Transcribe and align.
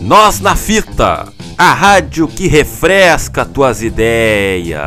Nós 0.00 0.40
na 0.40 0.56
Fita, 0.56 1.32
a 1.56 1.72
rádio 1.72 2.26
que 2.26 2.48
refresca 2.48 3.44
tuas 3.44 3.82
ideias. 3.82 4.80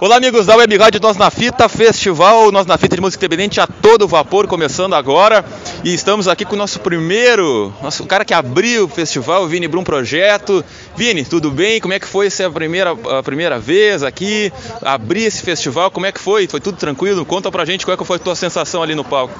Olá 0.00 0.16
amigos 0.16 0.46
da 0.46 0.56
Web 0.56 0.78
Rádio 0.78 0.98
Nós 1.02 1.18
na 1.18 1.30
Fita, 1.30 1.68
Festival 1.68 2.50
Nós 2.50 2.64
na 2.64 2.78
Fita 2.78 2.96
de 2.96 3.02
Música 3.02 3.26
Independente 3.26 3.60
a 3.60 3.66
todo 3.66 4.08
vapor, 4.08 4.46
começando 4.46 4.94
agora. 4.94 5.44
E 5.82 5.94
estamos 5.94 6.28
aqui 6.28 6.44
com 6.44 6.54
o 6.54 6.58
nosso 6.58 6.78
primeiro, 6.80 7.72
nosso 7.82 8.04
cara 8.04 8.22
que 8.22 8.34
abriu 8.34 8.84
o 8.84 8.88
festival, 8.88 9.44
o 9.44 9.48
Vini 9.48 9.66
Brum 9.66 9.82
Projeto. 9.82 10.62
Vini, 10.94 11.24
tudo 11.24 11.50
bem? 11.50 11.80
Como 11.80 11.94
é 11.94 11.98
que 11.98 12.06
foi 12.06 12.26
essa 12.26 12.50
primeira, 12.50 12.90
a 12.90 13.22
primeira 13.22 13.58
vez 13.58 14.02
aqui, 14.02 14.52
abrir 14.82 15.24
esse 15.24 15.42
festival? 15.42 15.90
Como 15.90 16.04
é 16.04 16.12
que 16.12 16.20
foi? 16.20 16.46
Foi 16.46 16.60
tudo 16.60 16.76
tranquilo? 16.76 17.24
Conta 17.24 17.50
pra 17.50 17.64
gente 17.64 17.86
qual 17.86 17.94
é 17.94 17.96
que 17.96 18.04
foi 18.04 18.16
a 18.16 18.20
tua 18.20 18.34
sensação 18.36 18.82
ali 18.82 18.94
no 18.94 19.04
palco. 19.04 19.34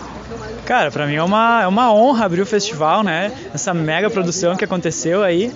Cara, 0.64 0.90
para 0.90 1.06
mim 1.06 1.16
é 1.16 1.22
uma, 1.22 1.62
é 1.62 1.66
uma 1.66 1.92
honra 1.92 2.24
abrir 2.24 2.40
o 2.40 2.46
festival, 2.46 3.02
né? 3.02 3.32
Essa 3.52 3.74
mega 3.74 4.08
produção 4.08 4.56
que 4.56 4.64
aconteceu 4.64 5.22
aí. 5.22 5.52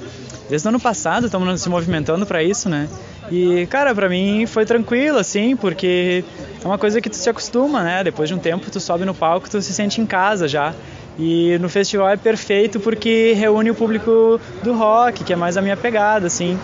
Desde 0.48 0.66
o 0.66 0.70
ano 0.70 0.80
passado 0.80 1.26
estamos 1.26 1.60
se 1.60 1.68
movimentando 1.68 2.26
para 2.26 2.42
isso, 2.42 2.68
né? 2.68 2.88
E, 3.30 3.66
cara, 3.66 3.94
para 3.94 4.08
mim 4.08 4.44
foi 4.46 4.66
tranquilo, 4.66 5.18
assim, 5.18 5.56
porque 5.56 6.22
é 6.62 6.66
uma 6.66 6.76
coisa 6.76 7.00
que 7.00 7.08
tu 7.08 7.16
se 7.16 7.28
acostuma, 7.30 7.82
né? 7.82 8.04
Depois 8.04 8.28
de 8.28 8.34
um 8.34 8.38
tempo 8.38 8.70
tu 8.70 8.78
sobe 8.78 9.04
no 9.04 9.14
palco, 9.14 9.48
tu 9.48 9.60
se 9.62 9.72
sente 9.72 10.00
em 10.00 10.06
casa 10.06 10.46
já. 10.46 10.74
E 11.18 11.56
no 11.58 11.68
festival 11.68 12.08
é 12.08 12.16
perfeito 12.16 12.80
porque 12.80 13.32
reúne 13.34 13.70
o 13.70 13.74
público 13.74 14.40
do 14.62 14.74
rock, 14.74 15.24
que 15.24 15.32
é 15.32 15.36
mais 15.36 15.56
a 15.56 15.62
minha 15.62 15.76
pegada, 15.76 16.26
assim. 16.26 16.58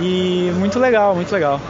E 0.00 0.50
muito 0.56 0.78
legal, 0.78 1.14
muito 1.14 1.32
legal. 1.32 1.60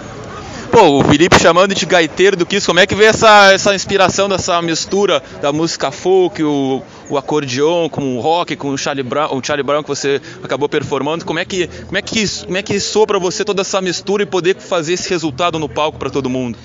Pô, 0.74 0.98
o 0.98 1.04
Felipe 1.04 1.38
chamando 1.38 1.72
de 1.72 1.86
gaiteiro 1.86 2.36
do 2.36 2.44
Kiss, 2.44 2.66
como 2.66 2.80
é 2.80 2.86
que 2.86 2.96
veio 2.96 3.10
essa, 3.10 3.52
essa 3.52 3.72
inspiração 3.76 4.28
dessa 4.28 4.60
mistura 4.60 5.22
da 5.40 5.52
música 5.52 5.92
folk, 5.92 6.42
o, 6.42 6.82
o 7.08 7.16
acordeon 7.16 7.88
com 7.88 8.16
o 8.16 8.20
rock, 8.20 8.56
com 8.56 8.70
o 8.70 8.76
Charlie 8.76 9.04
Brown, 9.04 9.36
o 9.36 9.40
Charlie 9.40 9.62
Brown 9.62 9.84
que 9.84 9.88
você 9.88 10.20
acabou 10.42 10.68
performando? 10.68 11.24
Como 11.24 11.38
é 11.38 11.44
que 11.44 11.68
como 11.68 11.96
é 11.96 12.02
que 12.02 12.28
como 12.44 12.56
é 12.56 12.62
que 12.62 12.80
soa 12.80 13.06
para 13.06 13.20
você 13.20 13.44
toda 13.44 13.60
essa 13.60 13.80
mistura 13.80 14.24
e 14.24 14.26
poder 14.26 14.56
fazer 14.56 14.94
esse 14.94 15.08
resultado 15.08 15.60
no 15.60 15.68
palco 15.68 15.96
para 15.96 16.10
todo 16.10 16.28
mundo? 16.28 16.58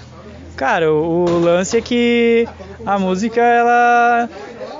Cara, 0.55 0.91
o, 0.91 1.25
o 1.25 1.39
lance 1.39 1.77
é 1.77 1.81
que 1.81 2.47
a 2.87 2.97
música 2.97 3.39
ela 3.39 4.27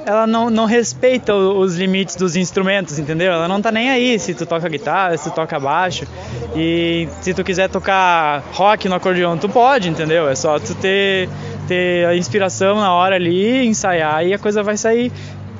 ela 0.09 0.25
não, 0.25 0.49
não 0.49 0.65
respeita 0.65 1.35
os 1.35 1.77
limites 1.77 2.15
dos 2.15 2.35
instrumentos, 2.35 2.97
entendeu? 2.97 3.31
Ela 3.31 3.47
não 3.47 3.61
tá 3.61 3.71
nem 3.71 3.91
aí 3.91 4.17
se 4.17 4.33
tu 4.33 4.43
toca 4.43 4.67
guitarra, 4.67 5.15
se 5.15 5.29
tu 5.29 5.35
toca 5.35 5.59
baixo. 5.59 6.07
E 6.55 7.07
se 7.21 7.31
tu 7.31 7.43
quiser 7.43 7.69
tocar 7.69 8.43
rock 8.53 8.89
no 8.89 8.95
acordeão, 8.95 9.37
tu 9.37 9.47
pode, 9.47 9.87
entendeu? 9.87 10.27
É 10.27 10.33
só 10.33 10.57
tu 10.57 10.73
ter, 10.73 11.29
ter 11.67 12.07
a 12.07 12.15
inspiração 12.15 12.77
na 12.77 12.91
hora 12.91 13.17
ali, 13.17 13.67
ensaiar 13.67 14.25
e 14.25 14.33
a 14.33 14.39
coisa 14.39 14.63
vai 14.63 14.77
sair. 14.77 15.11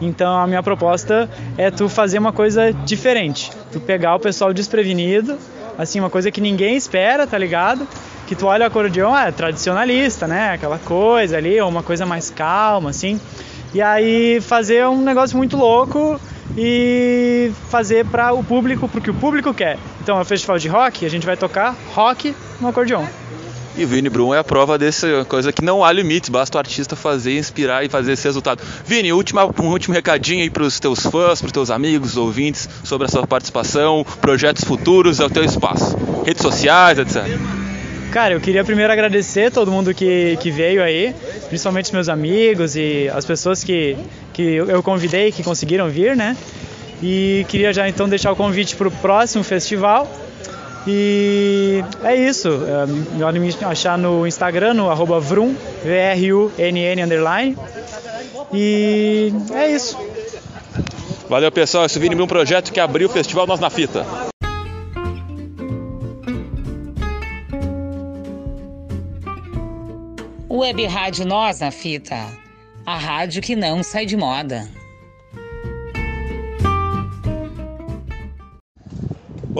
Então 0.02 0.40
a 0.40 0.48
minha 0.48 0.64
proposta 0.64 1.30
é 1.56 1.70
tu 1.70 1.88
fazer 1.88 2.18
uma 2.18 2.34
coisa 2.34 2.74
diferente. 2.74 3.52
Tu 3.72 3.80
pegar 3.80 4.16
o 4.16 4.20
pessoal 4.20 4.52
desprevenido, 4.52 5.38
assim, 5.78 6.00
uma 6.00 6.10
coisa 6.10 6.32
que 6.32 6.42
ninguém 6.42 6.76
espera, 6.76 7.28
tá 7.28 7.38
ligado? 7.38 7.88
Que 8.26 8.34
tu 8.36 8.48
olha 8.48 8.64
o 8.64 8.68
acordeão, 8.68 9.16
é 9.16 9.32
tradicionalista, 9.32 10.26
né? 10.26 10.54
Aquela 10.54 10.80
coisa 10.80 11.38
ali, 11.38 11.62
ou 11.62 11.70
uma 11.70 11.84
coisa 11.84 12.04
mais 12.04 12.32
calma, 12.32 12.90
assim. 12.90 13.22
E 13.74 13.82
aí 13.82 14.42
fazer 14.42 14.88
um 14.88 15.02
negócio 15.02 15.38
muito 15.38 15.56
louco 15.56 16.20
e 16.58 17.52
fazer 17.70 18.06
para 18.06 18.34
o 18.34 18.44
público, 18.44 18.88
porque 18.90 19.12
o 19.12 19.14
público 19.14 19.54
quer. 19.54 19.78
Então 20.02 20.18
é 20.18 20.22
um 20.22 20.26
festival 20.26 20.58
de 20.58 20.68
rock, 20.68 21.06
a 21.06 21.10
gente 21.10 21.26
vai 21.26 21.38
tocar 21.38 21.76
rock 21.94 22.36
no 22.60 22.68
acordeon. 22.68 23.06
E 23.78 23.86
o 23.86 23.88
Vini 23.88 24.10
Brum 24.10 24.34
é 24.34 24.40
a 24.40 24.44
prova 24.44 24.78
dessa 24.78 25.24
coisa 25.26 25.54
que 25.54 25.64
não 25.64 25.86
há 25.86 25.92
limites, 25.92 26.30
basta 26.30 26.58
o 26.58 26.60
artista 26.60 26.96
fazer, 26.96 27.38
inspirar 27.38 27.86
e 27.86 27.88
fazer 27.88 28.14
esse 28.14 28.26
resultado. 28.26 28.62
Vini, 28.86 29.14
última, 29.14 29.46
um 29.46 29.68
último 29.68 29.94
recadinho 29.94 30.42
aí 30.42 30.50
para 30.50 30.64
os 30.64 30.80
teus 30.80 31.00
fãs, 31.00 31.40
para 31.40 31.46
os 31.46 31.52
teus 31.52 31.70
amigos, 31.70 32.18
ouvintes, 32.18 32.68
sobre 32.84 33.06
a 33.06 33.10
sua 33.10 33.26
participação, 33.26 34.06
projetos 34.20 34.66
futuros, 34.66 35.20
é 35.20 35.26
o 35.26 35.30
teu 35.30 35.46
espaço. 35.46 35.96
Redes 36.26 36.42
sociais, 36.42 36.98
etc. 36.98 37.24
Cara, 38.12 38.34
eu 38.34 38.42
queria 38.42 38.64
primeiro 38.64 38.92
agradecer 38.92 39.52
todo 39.52 39.72
mundo 39.72 39.94
que, 39.94 40.36
que 40.42 40.50
veio 40.50 40.82
aí, 40.82 41.16
principalmente 41.50 41.86
os 41.86 41.92
meus 41.92 42.10
amigos 42.10 42.76
e 42.76 43.10
as 43.14 43.26
pessoas 43.26 43.64
que, 43.64 43.98
que 44.34 44.56
eu 44.56 44.82
convidei 44.82 45.32
que 45.32 45.44
conseguiram 45.44 45.90
vir, 45.90 46.16
né? 46.16 46.38
E 47.02 47.46
queria 47.50 47.74
já 47.74 47.90
então 47.90 48.08
deixar 48.08 48.32
o 48.32 48.36
convite 48.36 48.76
para 48.76 48.88
o 48.88 48.92
próximo 48.92 49.44
festival. 49.44 50.08
E 50.88 51.84
é 52.04 52.16
isso. 52.16 52.50
Podem 53.20 53.42
me 53.42 53.56
achar 53.62 53.98
no 53.98 54.26
Instagram, 54.26 54.74
no 54.74 54.90
arroba 54.90 55.20
vrum, 55.20 55.56
V-R-U-N-N 55.84 57.04
underline. 57.04 57.58
E 58.54 59.34
é 59.54 59.72
isso. 59.72 59.98
Valeu, 61.30 61.52
pessoal. 61.52 61.86
Esse 61.86 62.00
Vini 62.00 62.16
um 62.16 62.28
projeto 62.28 62.72
que 62.72 62.80
abriu 62.80 63.08
o 63.08 63.12
festival 63.12 63.46
Nós 63.46 63.60
na 63.60 63.70
Fita. 63.70 64.29
Web 70.60 70.86
Rádio 70.88 71.26
Nós 71.26 71.62
na 71.62 71.72
Fita, 71.72 72.18
a 72.86 72.98
rádio 72.98 73.42
que 73.42 73.56
não 73.56 73.82
sai 73.82 74.06
de 74.06 74.18
moda. 74.18 74.68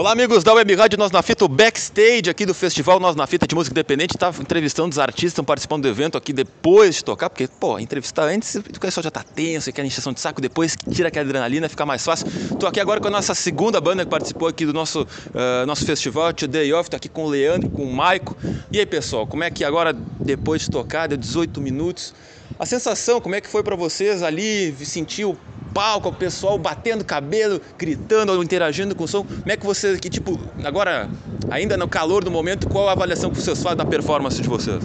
Olá, 0.00 0.12
amigos 0.12 0.42
da 0.42 0.54
Web 0.54 0.74
Rádio 0.76 0.98
Nós 0.98 1.10
na 1.10 1.20
Fita, 1.20 1.44
o 1.44 1.48
backstage 1.48 2.30
aqui 2.30 2.46
do 2.46 2.54
Festival 2.54 2.98
Nós 2.98 3.14
na 3.14 3.26
Fita 3.26 3.46
de 3.46 3.54
Música 3.54 3.74
Independente. 3.74 4.16
Estava 4.16 4.40
entrevistando 4.40 4.88
os 4.88 4.98
artistas, 4.98 5.32
estão 5.32 5.44
participando 5.44 5.82
do 5.82 5.88
evento 5.88 6.16
aqui 6.16 6.32
depois 6.32 6.94
de 6.94 7.04
tocar, 7.04 7.28
porque, 7.28 7.46
pô, 7.46 7.78
entrevistar 7.78 8.22
antes, 8.22 8.54
o 8.54 8.80
pessoal 8.80 9.04
já 9.04 9.10
tá 9.10 9.22
tenso, 9.22 9.70
quer 9.70 9.84
injeção 9.84 10.14
de 10.14 10.20
saco, 10.20 10.40
depois 10.40 10.74
tira 10.90 11.08
aquela 11.08 11.26
adrenalina, 11.26 11.68
fica 11.68 11.84
mais 11.84 12.02
fácil. 12.02 12.26
Tô 12.58 12.66
aqui 12.66 12.80
agora 12.80 12.98
com 12.98 13.08
a 13.08 13.10
nossa 13.10 13.34
segunda 13.34 13.78
banda 13.78 14.02
que 14.02 14.10
participou 14.10 14.48
aqui 14.48 14.64
do 14.64 14.72
nosso, 14.72 15.02
uh, 15.02 15.66
nosso 15.66 15.84
festival, 15.84 16.32
Today 16.32 16.72
Off, 16.72 16.88
tô 16.88 16.96
aqui 16.96 17.10
com 17.10 17.26
o 17.26 17.28
Leandro, 17.28 17.68
com 17.68 17.84
o 17.84 17.92
Maico. 17.92 18.34
E 18.72 18.78
aí, 18.78 18.86
pessoal, 18.86 19.26
como 19.26 19.44
é 19.44 19.50
que 19.50 19.66
agora, 19.66 19.92
depois 19.92 20.62
de 20.62 20.70
tocar, 20.70 21.08
deu 21.08 21.18
18 21.18 21.60
minutos, 21.60 22.14
a 22.58 22.64
sensação, 22.64 23.20
como 23.20 23.34
é 23.34 23.40
que 23.42 23.48
foi 23.48 23.62
para 23.62 23.76
vocês 23.76 24.22
ali, 24.22 24.74
sentir 24.82 25.26
o 25.26 25.36
palco, 25.72 26.08
o 26.08 26.12
pessoal 26.12 26.58
batendo 26.58 27.04
cabelo, 27.04 27.60
gritando, 27.78 28.42
interagindo 28.42 28.94
com 28.94 29.04
o 29.04 29.08
som. 29.08 29.24
Como 29.24 29.50
é 29.50 29.56
que 29.56 29.64
vocês, 29.64 29.98
que 30.00 30.10
tipo, 30.10 30.38
agora, 30.64 31.08
ainda 31.50 31.76
no 31.76 31.88
calor 31.88 32.24
do 32.24 32.30
momento, 32.30 32.68
qual 32.68 32.88
a 32.88 32.92
avaliação 32.92 33.30
que 33.30 33.40
vocês 33.40 33.62
fazem 33.62 33.78
da 33.78 33.84
performance 33.84 34.40
de 34.40 34.48
vocês? 34.48 34.82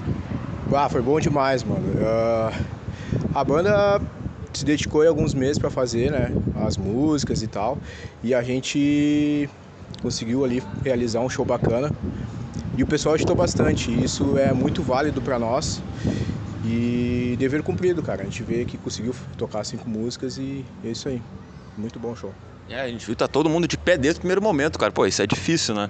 Ah, 0.73 0.89
foi 0.89 1.01
bom 1.01 1.19
demais, 1.19 1.63
mano. 1.63 1.85
Uh, 1.95 2.65
a 3.33 3.43
banda 3.43 4.01
se 4.53 4.65
dedicou 4.65 5.05
alguns 5.07 5.33
meses 5.33 5.59
para 5.59 5.69
fazer, 5.69 6.11
né, 6.11 6.31
as 6.65 6.77
músicas 6.77 7.43
e 7.43 7.47
tal, 7.47 7.77
e 8.23 8.33
a 8.33 8.41
gente 8.41 9.49
conseguiu 10.01 10.45
ali 10.45 10.63
realizar 10.83 11.19
um 11.19 11.29
show 11.29 11.45
bacana. 11.45 11.91
E 12.77 12.83
o 12.83 12.87
pessoal 12.87 13.15
ajudou 13.15 13.35
bastante, 13.35 13.91
isso 13.91 14.37
é 14.37 14.51
muito 14.51 14.81
válido 14.81 15.21
para 15.21 15.39
nós. 15.39 15.81
E 16.67 17.35
dever 17.37 17.61
cumprido, 17.61 18.01
cara. 18.01 18.23
A 18.23 18.25
gente 18.25 18.41
vê 18.41 18.65
que 18.65 18.77
conseguiu 18.77 19.15
tocar 19.37 19.63
cinco 19.63 19.87
músicas 19.87 20.37
e 20.37 20.65
é 20.83 20.89
isso 20.89 21.07
aí. 21.07 21.21
Muito 21.77 21.99
bom 21.99 22.15
show. 22.15 22.33
É, 22.67 22.81
a 22.81 22.87
gente 22.87 23.05
viu 23.05 23.15
tá 23.15 23.27
todo 23.27 23.47
mundo 23.47 23.67
de 23.67 23.77
pé 23.77 23.97
desde 23.97 24.17
o 24.17 24.21
primeiro 24.21 24.41
momento, 24.41 24.79
cara. 24.79 24.91
Pô, 24.91 25.05
isso 25.05 25.21
é 25.21 25.27
difícil, 25.27 25.75
né? 25.75 25.89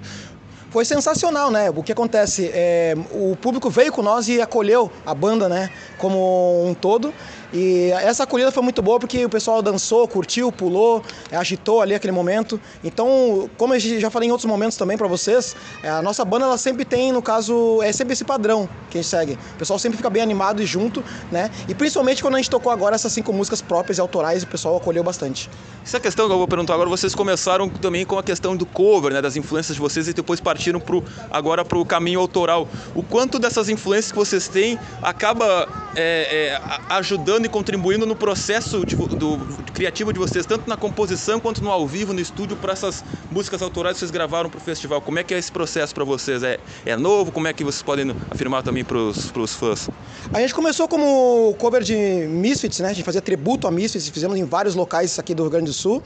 Foi 0.70 0.84
sensacional, 0.84 1.50
né? 1.50 1.70
O 1.70 1.82
que 1.82 1.92
acontece? 1.92 2.50
É, 2.52 2.94
o 3.12 3.34
público 3.36 3.70
veio 3.70 3.90
com 3.90 4.02
nós 4.02 4.28
e 4.28 4.40
acolheu 4.42 4.92
a 5.06 5.14
banda, 5.14 5.48
né? 5.48 5.70
Como 5.96 6.66
um 6.66 6.74
todo. 6.74 7.14
E 7.52 7.90
essa 7.92 8.24
acolhida 8.24 8.50
foi 8.50 8.62
muito 8.62 8.82
boa 8.82 8.98
porque 8.98 9.24
o 9.24 9.28
pessoal 9.28 9.62
dançou, 9.62 10.06
curtiu, 10.08 10.50
pulou, 10.50 11.02
agitou 11.30 11.80
ali 11.80 11.94
aquele 11.94 12.12
momento. 12.12 12.60
Então, 12.82 13.48
como 13.56 13.74
eu 13.74 13.80
já 13.80 14.10
falei 14.10 14.28
em 14.28 14.32
outros 14.32 14.48
momentos 14.48 14.76
também 14.76 14.96
para 14.96 15.06
vocês, 15.06 15.54
é, 15.82 15.88
a 15.88 16.02
nossa 16.02 16.24
banda 16.24 16.44
ela 16.44 16.58
sempre 16.58 16.84
tem, 16.84 17.12
no 17.12 17.22
caso, 17.22 17.80
é 17.82 17.92
sempre 17.92 18.12
esse 18.12 18.24
padrão 18.24 18.68
que 18.90 18.98
a 18.98 19.02
gente 19.02 19.10
segue. 19.10 19.38
O 19.54 19.58
pessoal 19.58 19.78
sempre 19.78 19.96
fica 19.96 20.10
bem 20.10 20.22
animado 20.22 20.62
e 20.62 20.66
junto, 20.66 21.02
né? 21.30 21.50
E 21.68 21.74
principalmente 21.74 22.22
quando 22.22 22.34
a 22.34 22.38
gente 22.38 22.50
tocou 22.50 22.72
agora 22.72 22.94
essas 22.94 23.12
cinco 23.12 23.32
músicas 23.32 23.62
próprias 23.62 23.98
e 23.98 24.00
autorais, 24.00 24.42
o 24.42 24.46
pessoal 24.46 24.76
acolheu 24.76 25.04
bastante. 25.04 25.48
Essa 25.84 26.00
questão 26.00 26.26
que 26.26 26.32
eu 26.32 26.38
vou 26.38 26.48
perguntar 26.48 26.74
agora, 26.74 26.88
vocês 26.88 27.14
começaram 27.14 27.68
também 27.68 28.04
com 28.04 28.18
a 28.18 28.22
questão 28.22 28.56
do 28.56 28.66
cover, 28.66 29.12
né? 29.12 29.22
Das 29.22 29.36
influências 29.36 29.76
de 29.76 29.80
vocês 29.80 30.08
e 30.08 30.12
depois 30.12 30.40
partiram 30.40 30.80
pro, 30.80 31.04
agora 31.30 31.64
para 31.64 31.78
o 31.78 31.84
caminho 31.84 32.18
autoral. 32.18 32.68
O 32.94 33.02
quanto 33.02 33.38
dessas 33.38 33.68
influências 33.68 34.10
que 34.10 34.18
vocês 34.18 34.48
têm 34.48 34.78
acaba 35.02 35.68
é, 35.94 36.58
é, 36.58 36.80
ajudando 36.90 37.35
e 37.44 37.48
contribuindo 37.48 38.06
no 38.06 38.16
processo 38.16 38.84
de, 38.86 38.96
do, 38.96 39.38
criativo 39.74 40.12
de 40.12 40.18
vocês, 40.18 40.46
tanto 40.46 40.68
na 40.68 40.76
composição 40.76 41.38
quanto 41.38 41.62
no 41.62 41.70
ao 41.70 41.86
vivo, 41.86 42.12
no 42.12 42.20
estúdio, 42.20 42.56
para 42.56 42.72
essas 42.72 43.04
músicas 43.30 43.60
autorais 43.60 43.96
que 43.96 44.00
vocês 44.00 44.10
gravaram 44.10 44.48
para 44.48 44.58
o 44.58 44.60
festival. 44.60 45.00
Como 45.00 45.18
é 45.18 45.24
que 45.24 45.34
é 45.34 45.38
esse 45.38 45.52
processo 45.52 45.94
para 45.94 46.04
vocês? 46.04 46.42
É, 46.42 46.58
é 46.86 46.96
novo? 46.96 47.30
Como 47.30 47.46
é 47.46 47.52
que 47.52 47.62
vocês 47.62 47.82
podem 47.82 48.14
afirmar 48.30 48.62
também 48.62 48.84
para 48.84 48.96
os 48.96 49.54
fãs? 49.54 49.88
A 50.32 50.40
gente 50.40 50.54
começou 50.54 50.88
como 50.88 51.54
cover 51.58 51.82
de 51.82 51.94
Misfits, 51.94 52.80
né? 52.80 52.88
A 52.88 52.92
gente 52.92 53.04
fazia 53.04 53.20
tributo 53.20 53.68
a 53.68 53.70
Misfits, 53.70 54.08
fizemos 54.08 54.36
em 54.38 54.44
vários 54.44 54.74
locais 54.74 55.18
aqui 55.18 55.34
do 55.34 55.42
Rio 55.42 55.50
Grande 55.50 55.66
do 55.66 55.72
Sul. 55.72 56.02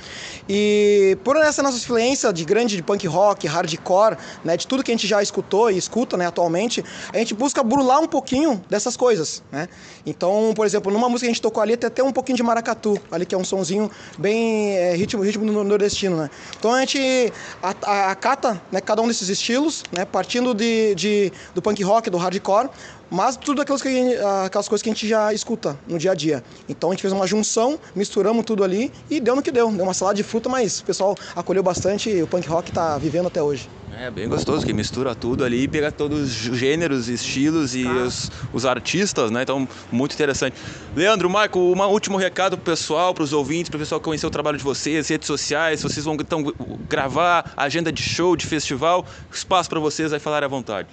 E 0.49 1.17
por 1.23 1.37
essa 1.37 1.63
nossa 1.63 1.77
influência 1.77 2.33
de 2.33 2.45
grande 2.45 2.77
de 2.77 2.83
punk 2.83 3.07
rock, 3.07 3.47
hardcore, 3.47 4.17
né, 4.45 4.57
de 4.57 4.67
tudo 4.67 4.83
que 4.83 4.91
a 4.91 4.95
gente 4.95 5.07
já 5.07 5.23
escutou 5.23 5.71
e 5.71 5.77
escuta, 5.77 6.17
né, 6.17 6.27
atualmente, 6.27 6.85
a 7.13 7.19
gente 7.19 7.35
busca 7.35 7.63
burlar 7.63 8.01
um 8.01 8.07
pouquinho 8.07 8.63
dessas 8.69 8.97
coisas, 8.97 9.43
né? 9.51 9.69
Então, 10.05 10.53
por 10.55 10.67
exemplo, 10.67 10.93
numa 10.93 11.09
música 11.09 11.20
que 11.21 11.27
a 11.27 11.31
gente 11.31 11.43
tocou 11.43 11.63
ali 11.63 11.77
tem 11.77 11.89
até 11.89 12.03
um 12.03 12.13
pouquinho 12.13 12.37
de 12.37 12.43
maracatu, 12.43 13.01
ali 13.11 13.25
que 13.25 13.35
é 13.35 13.39
um 13.39 13.45
sonzinho 13.45 13.91
bem 14.19 14.77
é, 14.77 14.95
ritmo, 14.95 15.23
ritmo 15.23 15.45
nordestino, 15.45 16.17
né? 16.17 16.31
Então 16.59 16.73
a 16.73 16.81
gente 16.81 17.33
acata 17.63 18.61
né, 18.71 18.81
cada 18.81 19.03
um 19.03 19.09
desses 19.09 19.29
estilos, 19.29 19.83
né, 19.93 20.05
partindo 20.05 20.55
de, 20.55 20.95
de, 20.95 21.33
do 21.55 21.63
punk 21.63 21.83
rock, 21.83 22.11
do 22.11 22.17
hardcore, 22.17 22.69
mas 23.11 23.37
tudo 23.37 23.61
aquelas, 23.61 23.83
que 23.83 24.17
aquelas 24.45 24.69
coisas 24.69 24.83
que 24.83 24.89
a 24.89 24.93
gente 24.93 25.09
já 25.09 25.33
escuta 25.33 25.79
no 25.87 25.99
dia 25.99 26.13
a 26.13 26.15
dia. 26.15 26.45
Então 26.69 26.91
a 26.91 26.93
gente 26.93 27.03
fez 27.03 27.13
uma 27.13 27.27
junção, 27.27 27.79
misturamos 27.95 28.45
tudo 28.45 28.63
ali 28.63 28.93
e 29.11 29.21
deu 29.21 29.35
no 29.35 29.43
que 29.43 29.51
deu. 29.51 29.71
Deu 29.71 29.85
uma 29.85 29.95
salada 29.95 30.17
de 30.17 30.23
fruta, 30.23 30.49
mas 30.49 30.81
o 30.81 30.85
pessoal 30.85 31.17
acolheu 31.35 31.63
bastante 31.63 32.09
e 32.09 32.23
o 32.23 32.27
punk 32.27 32.49
rock 32.49 32.71
está 32.71 32.97
vivendo 32.99 33.27
até 33.27 33.43
hoje. 33.43 33.69
É 33.99 34.11
bem 34.11 34.29
gostoso, 34.29 34.65
que 34.65 34.73
mistura 34.73 35.15
tudo 35.15 35.45
ali 35.45 35.65
e 35.65 35.69
pega 35.69 35.91
todos 35.93 36.21
os 36.21 36.57
gêneros, 36.57 37.09
estilos 37.09 37.75
e 37.75 37.87
os, 37.87 38.31
os, 38.53 38.65
artistas, 38.65 39.31
né? 39.31 39.43
Então, 39.43 39.69
muito 39.91 40.15
interessante. 40.15 40.57
Leandro, 40.97 41.29
Marco, 41.29 41.59
um 41.59 41.83
último 41.85 42.17
recado 42.17 42.57
pro 42.57 42.73
pessoal, 42.73 43.13
para 43.13 43.25
os 43.25 43.33
ouvintes, 43.33 43.69
para 43.69 43.77
o 43.77 43.81
pessoal 43.81 44.01
conhecer 44.01 44.27
o 44.27 44.31
trabalho 44.31 44.57
de 44.57 44.65
vocês, 44.65 45.09
redes 45.09 45.27
sociais, 45.27 45.83
vocês 45.83 46.05
vão 46.05 46.15
então, 46.15 46.53
gravar 46.89 47.53
agenda 47.57 47.93
de 47.93 48.03
show, 48.03 48.37
de 48.37 48.47
festival, 48.47 49.05
espaço 49.31 49.69
para 49.69 49.81
vocês 49.81 50.13
aí 50.13 50.21
falar 50.21 50.45
à 50.45 50.49
vontade. 50.49 50.89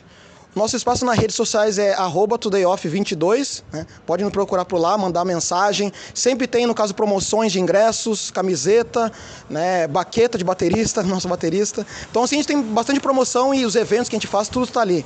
Nosso 0.56 0.76
espaço 0.76 1.06
nas 1.06 1.18
redes 1.18 1.36
sociais 1.36 1.78
é 1.78 1.94
todayoff22, 1.94 3.64
né? 3.72 3.86
pode 4.08 4.24
nos 4.24 4.32
procurar 4.32 4.66
por 4.66 4.80
lá, 4.80 4.98
mandar 4.98 5.24
mensagem. 5.24 5.94
Sempre 6.14 6.48
tem, 6.48 6.66
no 6.66 6.74
caso, 6.74 6.96
promoções 6.96 7.52
de 7.52 7.60
ingressos, 7.60 8.32
camiseta, 8.32 9.12
né? 9.50 9.88
baqueta 9.88 10.36
de 10.38 10.44
baterista, 10.44 11.04
nosso 11.04 11.28
baterista. 11.28 11.86
Então, 12.10 12.24
assim, 12.24 12.36
a 12.36 12.40
gente 12.40 12.48
tem 12.48 12.62
bastante 12.62 13.00
promoção 13.00 13.54
e 13.54 13.66
os 13.66 13.76
eventos 13.76 14.10
que 14.10 14.16
a 14.16 14.20
gente 14.20 14.28
faz, 14.28 14.48
tudo 14.48 14.66
está 14.66 14.82
ali. 14.82 15.06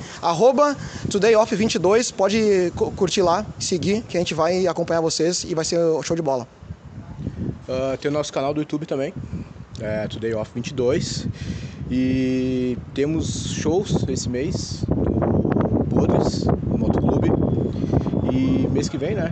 todayoff22, 1.10 2.14
pode 2.14 2.72
curtir 2.96 3.22
lá, 3.22 3.46
seguir, 3.60 4.04
que 4.04 4.16
a 4.16 4.20
gente 4.22 4.34
vai 4.34 4.68
acompanhar 4.68 5.02
vocês 5.02 5.44
e 5.44 5.54
vai 5.54 5.66
ser 5.66 5.78
show 6.04 6.16
de 6.16 6.22
bola. 6.22 6.48
Uh, 7.68 7.98
tem 7.98 8.10
o 8.10 8.14
nosso 8.14 8.32
canal 8.32 8.54
do 8.54 8.62
YouTube 8.62 8.86
também, 8.86 9.14
é 9.80 10.08
Today 10.08 10.34
Off 10.34 10.52
22. 10.54 11.28
E 11.90 12.78
temos 12.94 13.54
shows 13.54 14.06
esse 14.08 14.30
mês 14.30 14.86
Podres, 15.90 16.46
no 16.46 16.78
Motoclube. 16.78 17.30
E 18.34 18.68
mês 18.72 18.88
que 18.90 18.98
vem, 18.98 19.16
né? 19.16 19.32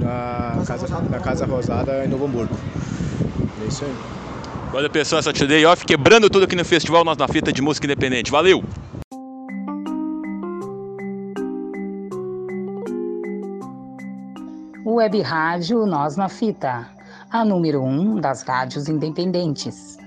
Na 0.00 0.62
Casa, 0.66 1.00
na 1.02 1.18
Casa 1.20 1.46
Rosada 1.46 2.04
em 2.04 2.08
Novo 2.08 2.26
Hamburgo. 2.26 2.54
É 3.62 3.68
isso 3.68 3.84
aí. 3.84 3.94
Valeu 4.72 4.90
pessoal, 4.90 5.20
essa 5.20 5.32
Today 5.32 5.64
Off 5.66 5.84
quebrando 5.84 6.28
tudo 6.28 6.44
aqui 6.46 6.56
no 6.56 6.64
festival 6.64 7.04
Nós 7.04 7.16
na 7.16 7.28
Fita 7.28 7.52
de 7.52 7.62
Música 7.62 7.86
Independente. 7.86 8.30
Valeu! 8.30 8.64
Web 14.86 15.20
Rádio 15.22 15.86
Nós 15.86 16.16
na 16.16 16.28
Fita, 16.28 16.86
a 17.34 17.44
número 17.44 17.82
1 17.82 17.86
um 17.88 18.20
das 18.20 18.44
rádios 18.44 18.88
independentes. 18.88 19.98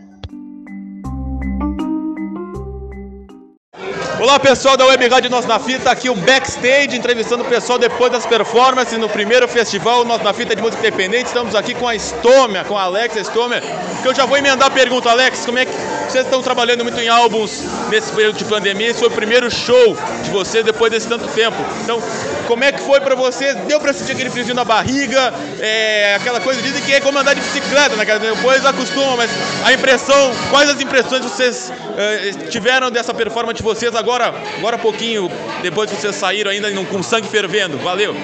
Olá 4.17 4.39
pessoal 4.39 4.77
da 4.77 4.85
Web 4.85 5.09
Rádio 5.09 5.29
Nós 5.29 5.45
na 5.45 5.59
Fita, 5.59 5.91
aqui 5.91 6.09
o 6.09 6.15
backstage 6.15 6.95
entrevistando 6.95 7.43
o 7.43 7.47
pessoal 7.47 7.77
depois 7.77 8.13
das 8.13 8.25
performances 8.25 8.97
no 8.97 9.09
primeiro 9.09 9.45
festival 9.45 10.05
Nós 10.05 10.23
na 10.23 10.33
Fita 10.33 10.55
de 10.55 10.61
Música 10.61 10.87
Independente. 10.87 11.25
Estamos 11.25 11.53
aqui 11.53 11.75
com 11.75 11.89
a 11.89 11.95
Stomia, 11.95 12.63
com 12.63 12.77
a 12.77 12.83
Alex 12.83 13.17
Stomia, 13.27 13.61
que 14.01 14.07
eu 14.07 14.15
já 14.15 14.25
vou 14.25 14.37
emendar 14.37 14.69
a 14.69 14.71
pergunta, 14.71 15.11
Alex, 15.11 15.45
como 15.45 15.59
é 15.59 15.65
que 15.65 15.96
vocês 16.11 16.25
estão 16.25 16.41
trabalhando 16.41 16.83
muito 16.83 16.99
em 16.99 17.07
álbuns 17.07 17.61
nesse 17.89 18.11
período 18.11 18.37
de 18.37 18.45
pandemia? 18.45 18.87
Esse 18.89 18.99
foi 18.99 19.07
o 19.07 19.11
primeiro 19.11 19.49
show 19.51 19.97
de 20.23 20.29
vocês 20.29 20.63
depois 20.63 20.91
desse 20.91 21.07
tanto 21.07 21.27
tempo. 21.27 21.57
Então, 21.83 22.01
como 22.47 22.63
é 22.63 22.71
que 22.71 22.79
foi 22.81 22.99
para 23.01 23.15
vocês? 23.15 23.55
Deu 23.67 23.79
para 23.79 23.93
sentir 23.93 24.13
aquele 24.13 24.29
friozinho 24.29 24.55
na 24.55 24.63
barriga? 24.63 25.33
É, 25.59 26.15
aquela 26.15 26.39
coisa, 26.39 26.61
dizem 26.61 26.81
que 26.81 26.93
é 26.93 27.01
como 27.01 27.19
andar 27.19 27.33
de 27.33 27.41
bicicleta, 27.41 27.95
né? 27.95 28.05
Depois 28.19 28.65
acostuma, 28.65 29.17
mas 29.17 29.29
a 29.65 29.73
impressão, 29.73 30.31
quais 30.49 30.69
as 30.69 30.79
impressões 30.79 31.23
vocês 31.23 31.71
é, 31.97 32.31
tiveram 32.49 32.89
dessa 32.89 33.13
performance 33.13 33.57
de 33.57 33.63
vocês 33.63 33.95
agora, 33.95 34.33
agora 34.57 34.77
pouquinho, 34.77 35.29
depois 35.61 35.89
que 35.89 35.97
vocês 35.97 36.15
saíram 36.15 36.51
ainda 36.51 36.71
com 36.85 37.03
sangue 37.03 37.27
fervendo? 37.27 37.77
Valeu! 37.77 38.15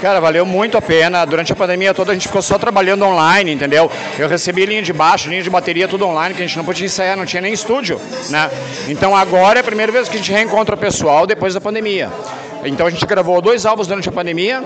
Cara, 0.00 0.18
valeu 0.18 0.46
muito 0.46 0.78
a 0.78 0.82
pena. 0.82 1.26
Durante 1.26 1.52
a 1.52 1.56
pandemia 1.56 1.92
toda 1.92 2.12
a 2.12 2.14
gente 2.14 2.26
ficou 2.26 2.40
só 2.40 2.56
trabalhando 2.58 3.04
online, 3.04 3.52
entendeu? 3.52 3.90
Eu 4.18 4.28
recebi 4.28 4.64
linha 4.64 4.80
de 4.80 4.94
baixo, 4.94 5.28
linha 5.28 5.42
de 5.42 5.50
bateria, 5.50 5.86
tudo 5.86 6.06
online, 6.06 6.34
que 6.34 6.42
a 6.42 6.46
gente 6.46 6.56
não 6.56 6.64
podia 6.64 6.86
ensaiar, 6.86 7.18
não 7.18 7.26
tinha 7.26 7.42
nem 7.42 7.52
estúdio, 7.52 8.00
né? 8.30 8.50
Então 8.88 9.14
agora 9.14 9.58
é 9.58 9.60
a 9.60 9.64
primeira 9.64 9.92
vez 9.92 10.08
que 10.08 10.16
a 10.16 10.18
gente 10.18 10.32
reencontra 10.32 10.74
o 10.74 10.78
pessoal 10.78 11.26
depois 11.26 11.52
da 11.52 11.60
pandemia. 11.60 12.10
Então 12.64 12.86
a 12.86 12.90
gente 12.90 13.04
gravou 13.04 13.42
dois 13.42 13.66
álbuns 13.66 13.86
durante 13.86 14.08
a 14.08 14.12
pandemia. 14.12 14.64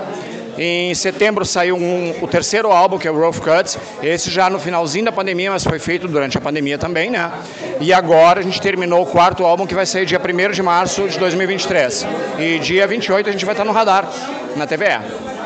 Em 0.57 0.95
setembro 0.95 1.43
saiu 1.43 1.75
um, 1.75 2.15
o 2.21 2.27
terceiro 2.29 2.71
álbum, 2.71 2.97
que 2.97 3.05
é 3.05 3.11
o 3.11 3.19
Rough 3.19 3.41
Cuts. 3.41 3.77
Esse 4.01 4.31
já 4.31 4.49
no 4.49 4.57
finalzinho 4.57 5.03
da 5.03 5.11
pandemia, 5.11 5.51
mas 5.51 5.65
foi 5.65 5.79
feito 5.79 6.07
durante 6.07 6.37
a 6.37 6.41
pandemia 6.41 6.77
também, 6.77 7.09
né? 7.09 7.29
E 7.81 7.91
agora 7.91 8.39
a 8.39 8.43
gente 8.43 8.61
terminou 8.61 9.03
o 9.03 9.05
quarto 9.05 9.43
álbum, 9.43 9.67
que 9.67 9.75
vai 9.75 9.85
sair 9.85 10.05
dia 10.05 10.17
1 10.17 10.51
de 10.53 10.63
março 10.63 11.09
de 11.09 11.19
2023. 11.19 12.07
E 12.39 12.59
dia 12.59 12.87
28 12.87 13.27
a 13.27 13.31
gente 13.33 13.43
vai 13.43 13.53
estar 13.53 13.65
no 13.65 13.73
radar, 13.73 14.09
na 14.55 14.65
TVE. 14.65 14.99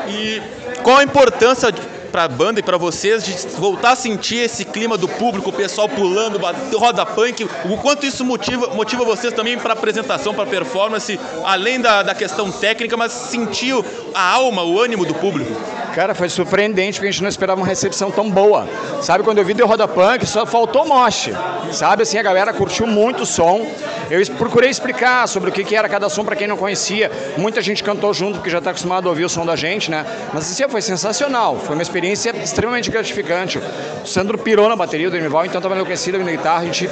E 0.08 0.42
qual 0.82 0.98
a 0.98 1.02
importância 1.02 1.70
para 2.10 2.24
a 2.24 2.28
banda 2.28 2.60
e 2.60 2.62
para 2.62 2.76
vocês 2.76 3.24
de 3.24 3.34
voltar 3.56 3.92
a 3.92 3.96
sentir 3.96 4.36
esse 4.36 4.64
clima 4.64 4.98
do 4.98 5.08
público, 5.08 5.50
o 5.50 5.52
pessoal 5.52 5.88
pulando, 5.88 6.38
roda 6.76 7.06
punk, 7.06 7.48
o 7.64 7.76
quanto 7.78 8.04
isso 8.04 8.24
motiva, 8.24 8.68
motiva 8.74 9.04
vocês 9.04 9.32
também 9.32 9.58
para 9.58 9.72
apresentação, 9.72 10.34
para 10.34 10.46
performance, 10.46 11.18
além 11.44 11.80
da, 11.80 12.02
da 12.02 12.14
questão 12.14 12.50
técnica, 12.50 12.96
mas 12.96 13.12
sentir 13.12 13.74
a 14.14 14.32
alma, 14.32 14.62
o 14.62 14.80
ânimo 14.80 15.06
do 15.06 15.14
público? 15.14 15.54
Cara, 15.94 16.14
foi 16.14 16.28
surpreendente 16.28 16.98
porque 16.98 17.08
a 17.08 17.10
gente 17.10 17.22
não 17.22 17.28
esperava 17.28 17.60
uma 17.60 17.66
recepção 17.66 18.10
tão 18.10 18.30
boa. 18.30 18.68
Sabe, 19.02 19.24
quando 19.24 19.38
eu 19.38 19.44
vi 19.44 19.54
The 19.54 19.64
Roda 19.64 19.88
Punk, 19.88 20.24
só 20.24 20.46
faltou 20.46 20.86
moche. 20.86 21.32
Sabe, 21.72 22.04
assim, 22.04 22.16
a 22.16 22.22
galera 22.22 22.52
curtiu 22.52 22.86
muito 22.86 23.24
o 23.24 23.26
som. 23.26 23.66
Eu 24.08 24.24
procurei 24.36 24.70
explicar 24.70 25.26
sobre 25.26 25.50
o 25.50 25.52
que 25.52 25.74
era 25.74 25.88
cada 25.88 26.08
som 26.08 26.24
para 26.24 26.36
quem 26.36 26.46
não 26.46 26.56
conhecia. 26.56 27.10
Muita 27.36 27.60
gente 27.60 27.82
cantou 27.82 28.14
junto 28.14 28.36
porque 28.38 28.50
já 28.50 28.58
está 28.58 28.70
acostumado 28.70 29.06
a 29.06 29.10
ouvir 29.10 29.24
o 29.24 29.28
som 29.28 29.44
da 29.44 29.56
gente, 29.56 29.90
né? 29.90 30.06
Mas 30.32 30.50
assim, 30.50 30.68
foi 30.68 30.82
sensacional. 30.82 31.58
Foi 31.58 31.74
uma 31.74 31.82
experiência 31.82 31.99
extremamente 32.08 32.90
gratificante. 32.90 33.58
O 34.02 34.06
Sandro 34.06 34.38
pirou 34.38 34.68
na 34.68 34.76
bateria 34.76 35.08
do 35.08 35.12
Demival, 35.12 35.44
então 35.44 35.58
estava 35.58 35.74
enlouquecido 35.74 36.18
na 36.18 36.30
guitarra. 36.30 36.62
A 36.62 36.64
gente, 36.66 36.88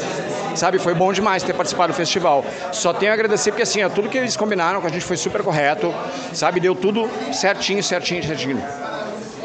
sabe, 0.54 0.78
foi 0.78 0.94
bom 0.94 1.12
demais 1.12 1.42
ter 1.42 1.52
participado 1.52 1.92
do 1.92 1.96
festival. 1.96 2.44
Só 2.72 2.92
tenho 2.92 3.10
a 3.12 3.14
agradecer 3.14 3.50
porque, 3.50 3.62
assim, 3.62 3.80
tudo 3.94 4.08
que 4.08 4.18
eles 4.18 4.36
combinaram 4.36 4.80
com 4.80 4.86
a 4.86 4.90
gente 4.90 5.04
foi 5.04 5.16
super 5.16 5.42
correto. 5.42 5.94
Sabe, 6.32 6.60
deu 6.60 6.74
tudo 6.74 7.08
certinho, 7.32 7.82
certinho, 7.82 8.22
certinho. 8.22 8.62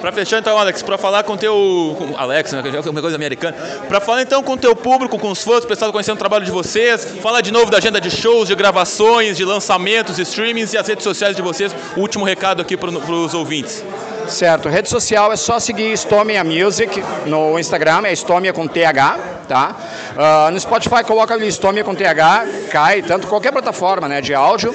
Para 0.04 0.12
fechar 0.12 0.40
então, 0.40 0.58
Alex, 0.58 0.82
para 0.84 0.98
falar 0.98 1.24
com 1.24 1.38
teu 1.38 1.96
com 1.98 2.18
Alex, 2.18 2.52
né, 2.52 2.62
que 2.62 2.76
é 2.76 2.80
uma 2.90 3.00
coisa 3.00 3.16
americana, 3.16 3.56
para 3.88 4.02
falar 4.02 4.22
então 4.22 4.44
com 4.44 4.52
o 4.52 4.58
teu 4.58 4.76
público, 4.76 5.18
com 5.18 5.32
os 5.32 5.42
fãs, 5.42 5.64
o 5.64 5.68
pessoal 5.68 5.94
conhecendo 5.94 6.16
o 6.16 6.20
trabalho 6.20 6.44
de 6.44 6.52
vocês, 6.52 7.06
falar 7.22 7.40
de 7.40 7.54
novo 7.54 7.72
da 7.72 7.78
agenda 7.78 8.02
de 8.02 8.12
shows, 8.12 8.50
de 8.50 8.54
gravações, 8.54 9.38
de 9.38 9.46
lançamentos, 9.46 10.20
streamings 10.20 10.74
e 10.74 10.78
as 10.78 10.86
redes 10.86 11.06
sociais 11.06 11.38
de 11.38 11.42
vocês. 11.42 11.74
O 11.96 12.02
último 12.02 12.26
recado 12.26 12.62
aqui 12.62 12.76
para 12.76 12.90
os 12.90 13.34
ouvintes. 13.34 13.82
Certo, 14.28 14.70
rede 14.70 14.90
social 14.90 15.32
é 15.32 15.36
só 15.36 15.60
seguir 15.60 15.96
Stomia 15.98 16.44
Music 16.44 17.04
no 17.26 17.60
Instagram, 17.60 18.04
é 18.06 18.14
Stomia 18.14 18.54
com 18.54 18.68
TH, 18.68 19.20
tá? 19.48 19.76
Uh, 20.16 20.52
no 20.52 20.60
Spotify 20.60 21.04
coloca 21.04 21.34
ali 21.34 21.52
Stomia 21.52 21.84
com 21.84 21.94
TH, 21.94 22.70
cai, 22.72 23.02
tanto 23.02 23.28
qualquer 23.28 23.52
plataforma 23.52 24.08
né, 24.08 24.22
de 24.22 24.34
áudio. 24.34 24.74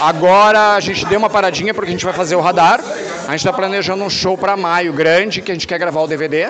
Agora 0.00 0.74
a 0.74 0.80
gente 0.80 1.06
deu 1.06 1.18
uma 1.18 1.30
paradinha 1.30 1.72
porque 1.72 1.88
a 1.88 1.92
gente 1.92 2.04
vai 2.04 2.14
fazer 2.14 2.36
o 2.36 2.40
radar. 2.40 2.80
A 3.26 3.32
gente 3.32 3.40
está 3.40 3.52
planejando 3.52 4.04
um 4.04 4.08
show 4.08 4.38
para 4.38 4.56
maio 4.56 4.92
grande, 4.92 5.42
que 5.42 5.50
a 5.50 5.54
gente 5.54 5.66
quer 5.66 5.78
gravar 5.78 6.00
o 6.00 6.06
DVD, 6.06 6.46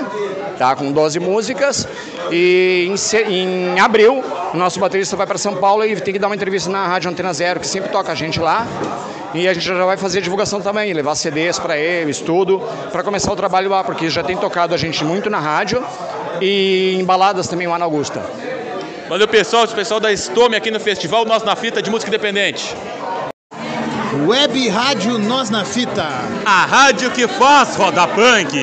tá? 0.59 0.76
Com 0.76 0.92
12 0.92 1.18
músicas. 1.18 1.88
E 2.30 2.87
em, 2.87 3.33
em 3.33 3.80
abril, 3.80 4.23
o 4.52 4.56
nosso 4.59 4.78
baterista 4.78 5.16
vai 5.16 5.26
para 5.26 5.38
São 5.38 5.56
Paulo 5.56 5.87
e 5.87 5.99
tem 5.99 6.12
que 6.12 6.21
dar 6.21 6.26
uma 6.26 6.37
entrevista 6.37 6.68
na 6.68 6.87
Rádio 6.87 7.11
Antena 7.11 7.33
Zero, 7.33 7.61
que 7.61 7.66
sempre 7.66 7.88
toca 7.88 8.12
a 8.12 8.14
gente 8.14 8.38
lá. 8.38 8.66
E 9.33 9.49
a 9.49 9.54
gente 9.54 9.64
já 9.64 9.85
vai 9.87 9.97
fazer 9.97 10.21
divulgação 10.21 10.61
também, 10.61 10.92
levar 10.92 11.14
CDs 11.14 11.59
para 11.59 11.78
eles, 11.78 12.21
tudo, 12.21 12.62
para 12.92 13.02
começar 13.02 13.33
o 13.33 13.37
trabalho 13.37 13.71
lá, 13.71 13.83
porque 13.83 14.11
já 14.11 14.23
tem 14.23 14.37
tocado 14.37 14.75
a 14.75 14.78
gente 14.78 15.02
muito 15.02 15.30
na 15.30 15.40
rádio 15.40 15.83
e 16.42 16.99
em 17.00 17.04
baladas 17.04 17.49
também 17.49 17.66
lá 17.66 17.78
na 17.78 17.87
Augusta. 17.87 18.23
Valeu 19.09 19.26
pessoal, 19.26 19.64
o 19.64 19.68
pessoal 19.68 19.99
da 19.99 20.14
Stome 20.14 20.56
aqui 20.56 20.71
no 20.71 20.80
festival 20.80 21.25
Nós 21.25 21.42
na 21.42 21.56
Fita 21.56 21.80
de 21.80 21.90
Música 21.90 22.11
Independente. 22.11 22.76
Web 24.25 24.68
Rádio 24.68 25.18
Nós 25.18 25.50
na 25.50 25.64
Fita. 25.64 26.08
A 26.46 26.64
rádio 26.64 27.11
que 27.11 27.28
faz 27.28 27.76
roda 27.76 28.08
punk. 28.08 28.56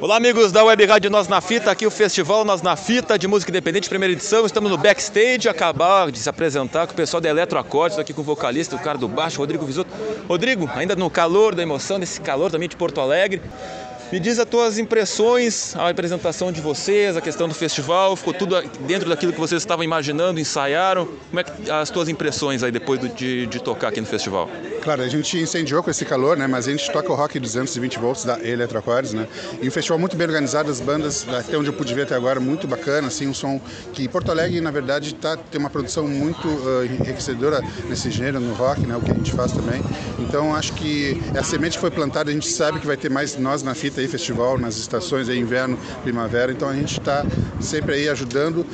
Olá 0.00 0.16
amigos 0.16 0.52
da 0.52 0.62
Web 0.62 0.84
Rádio 0.86 1.10
Nós 1.10 1.26
na 1.26 1.40
Fita, 1.40 1.72
aqui 1.72 1.84
o 1.84 1.90
Festival 1.90 2.44
Nós 2.44 2.62
na 2.62 2.76
Fita 2.76 3.18
de 3.18 3.26
Música 3.26 3.50
Independente, 3.50 3.88
primeira 3.88 4.12
edição. 4.12 4.46
Estamos 4.46 4.70
no 4.70 4.78
backstage, 4.78 5.48
acabar 5.48 6.10
de 6.12 6.18
se 6.18 6.28
apresentar 6.28 6.86
com 6.86 6.92
o 6.92 6.96
pessoal 6.96 7.20
da 7.20 7.28
Eletroacordes, 7.28 7.98
aqui 7.98 8.12
com 8.12 8.20
o 8.20 8.24
vocalista, 8.24 8.76
o 8.76 8.78
cara 8.78 8.96
do 8.96 9.08
baixo, 9.08 9.38
Rodrigo 9.38 9.66
Visoto. 9.66 9.90
Rodrigo, 10.28 10.70
ainda 10.74 10.94
no 10.94 11.10
calor 11.10 11.54
da 11.54 11.62
emoção, 11.62 11.98
desse 11.98 12.20
calor 12.20 12.50
também 12.50 12.68
de 12.68 12.76
Porto 12.76 13.00
Alegre. 13.00 13.42
Me 14.12 14.20
diz 14.20 14.38
as 14.38 14.44
tuas 14.44 14.78
impressões, 14.78 15.74
a 15.74 15.88
apresentação 15.88 16.52
de 16.52 16.60
vocês, 16.60 17.16
a 17.16 17.20
questão 17.20 17.48
do 17.48 17.54
festival, 17.54 18.14
ficou 18.14 18.34
tudo 18.34 18.60
dentro 18.86 19.08
daquilo 19.08 19.32
que 19.32 19.40
vocês 19.40 19.62
estavam 19.62 19.82
imaginando, 19.82 20.38
ensaiaram? 20.38 21.08
Como 21.30 21.40
é 21.40 21.42
que 21.42 21.70
as 21.70 21.90
tuas 21.90 22.08
impressões 22.08 22.62
aí 22.62 22.70
depois 22.70 23.00
de, 23.14 23.46
de, 23.46 23.60
tocar 23.60 23.88
aqui 23.88 24.00
no 24.00 24.06
festival? 24.06 24.48
Claro, 24.82 25.02
a 25.02 25.08
gente 25.08 25.38
incendiou 25.38 25.82
com 25.82 25.90
esse 25.90 26.04
calor, 26.04 26.36
né? 26.36 26.46
Mas 26.46 26.68
a 26.68 26.70
gente 26.70 26.88
toca 26.92 27.10
o 27.10 27.14
rock 27.14 27.40
220 27.40 27.98
volts 27.98 28.24
da 28.24 28.38
Eletrocordes, 28.40 29.14
né? 29.14 29.26
E 29.60 29.66
um 29.66 29.70
festival 29.70 29.98
muito 29.98 30.16
bem 30.16 30.26
organizado, 30.26 30.70
as 30.70 30.80
bandas, 30.80 31.26
até 31.26 31.56
onde 31.56 31.70
eu 31.70 31.72
pude 31.72 31.92
ver 31.94 32.02
até 32.02 32.14
agora, 32.14 32.38
muito 32.38 32.68
bacana, 32.68 33.08
assim, 33.08 33.26
um 33.26 33.34
som 33.34 33.60
que 33.94 34.06
Porto 34.06 34.30
Alegre, 34.30 34.60
na 34.60 34.70
verdade, 34.70 35.14
tá, 35.14 35.36
tem 35.36 35.58
uma 35.58 35.70
produção 35.70 36.06
muito 36.06 36.46
uh, 36.46 36.84
enriquecedora 36.84 37.60
nesse 37.88 38.10
gênero, 38.10 38.40
no 38.40 38.54
rock, 38.54 38.86
né? 38.86 38.96
O 38.96 39.00
que 39.00 39.10
a 39.10 39.14
gente 39.14 39.32
faz 39.32 39.50
também. 39.50 39.82
Então, 40.20 40.54
acho 40.54 40.74
que 40.74 41.20
a 41.36 41.42
semente 41.42 41.78
foi 41.78 41.90
plantada, 41.90 42.30
a 42.30 42.34
gente 42.34 42.48
sabe 42.48 42.78
que 42.78 42.86
vai 42.86 42.96
ter 42.96 43.10
mais 43.10 43.36
nós 43.36 43.62
na 43.62 43.74
fita 43.74 43.93
aí, 44.00 44.08
festival, 44.08 44.58
nas 44.58 44.76
estações 44.76 45.28
aí, 45.28 45.38
inverno, 45.38 45.78
primavera, 46.02 46.52
então 46.52 46.68
a 46.68 46.74
gente 46.74 46.98
está 46.98 47.24
sempre 47.60 47.94
aí 47.94 48.08
ajudando, 48.08 48.66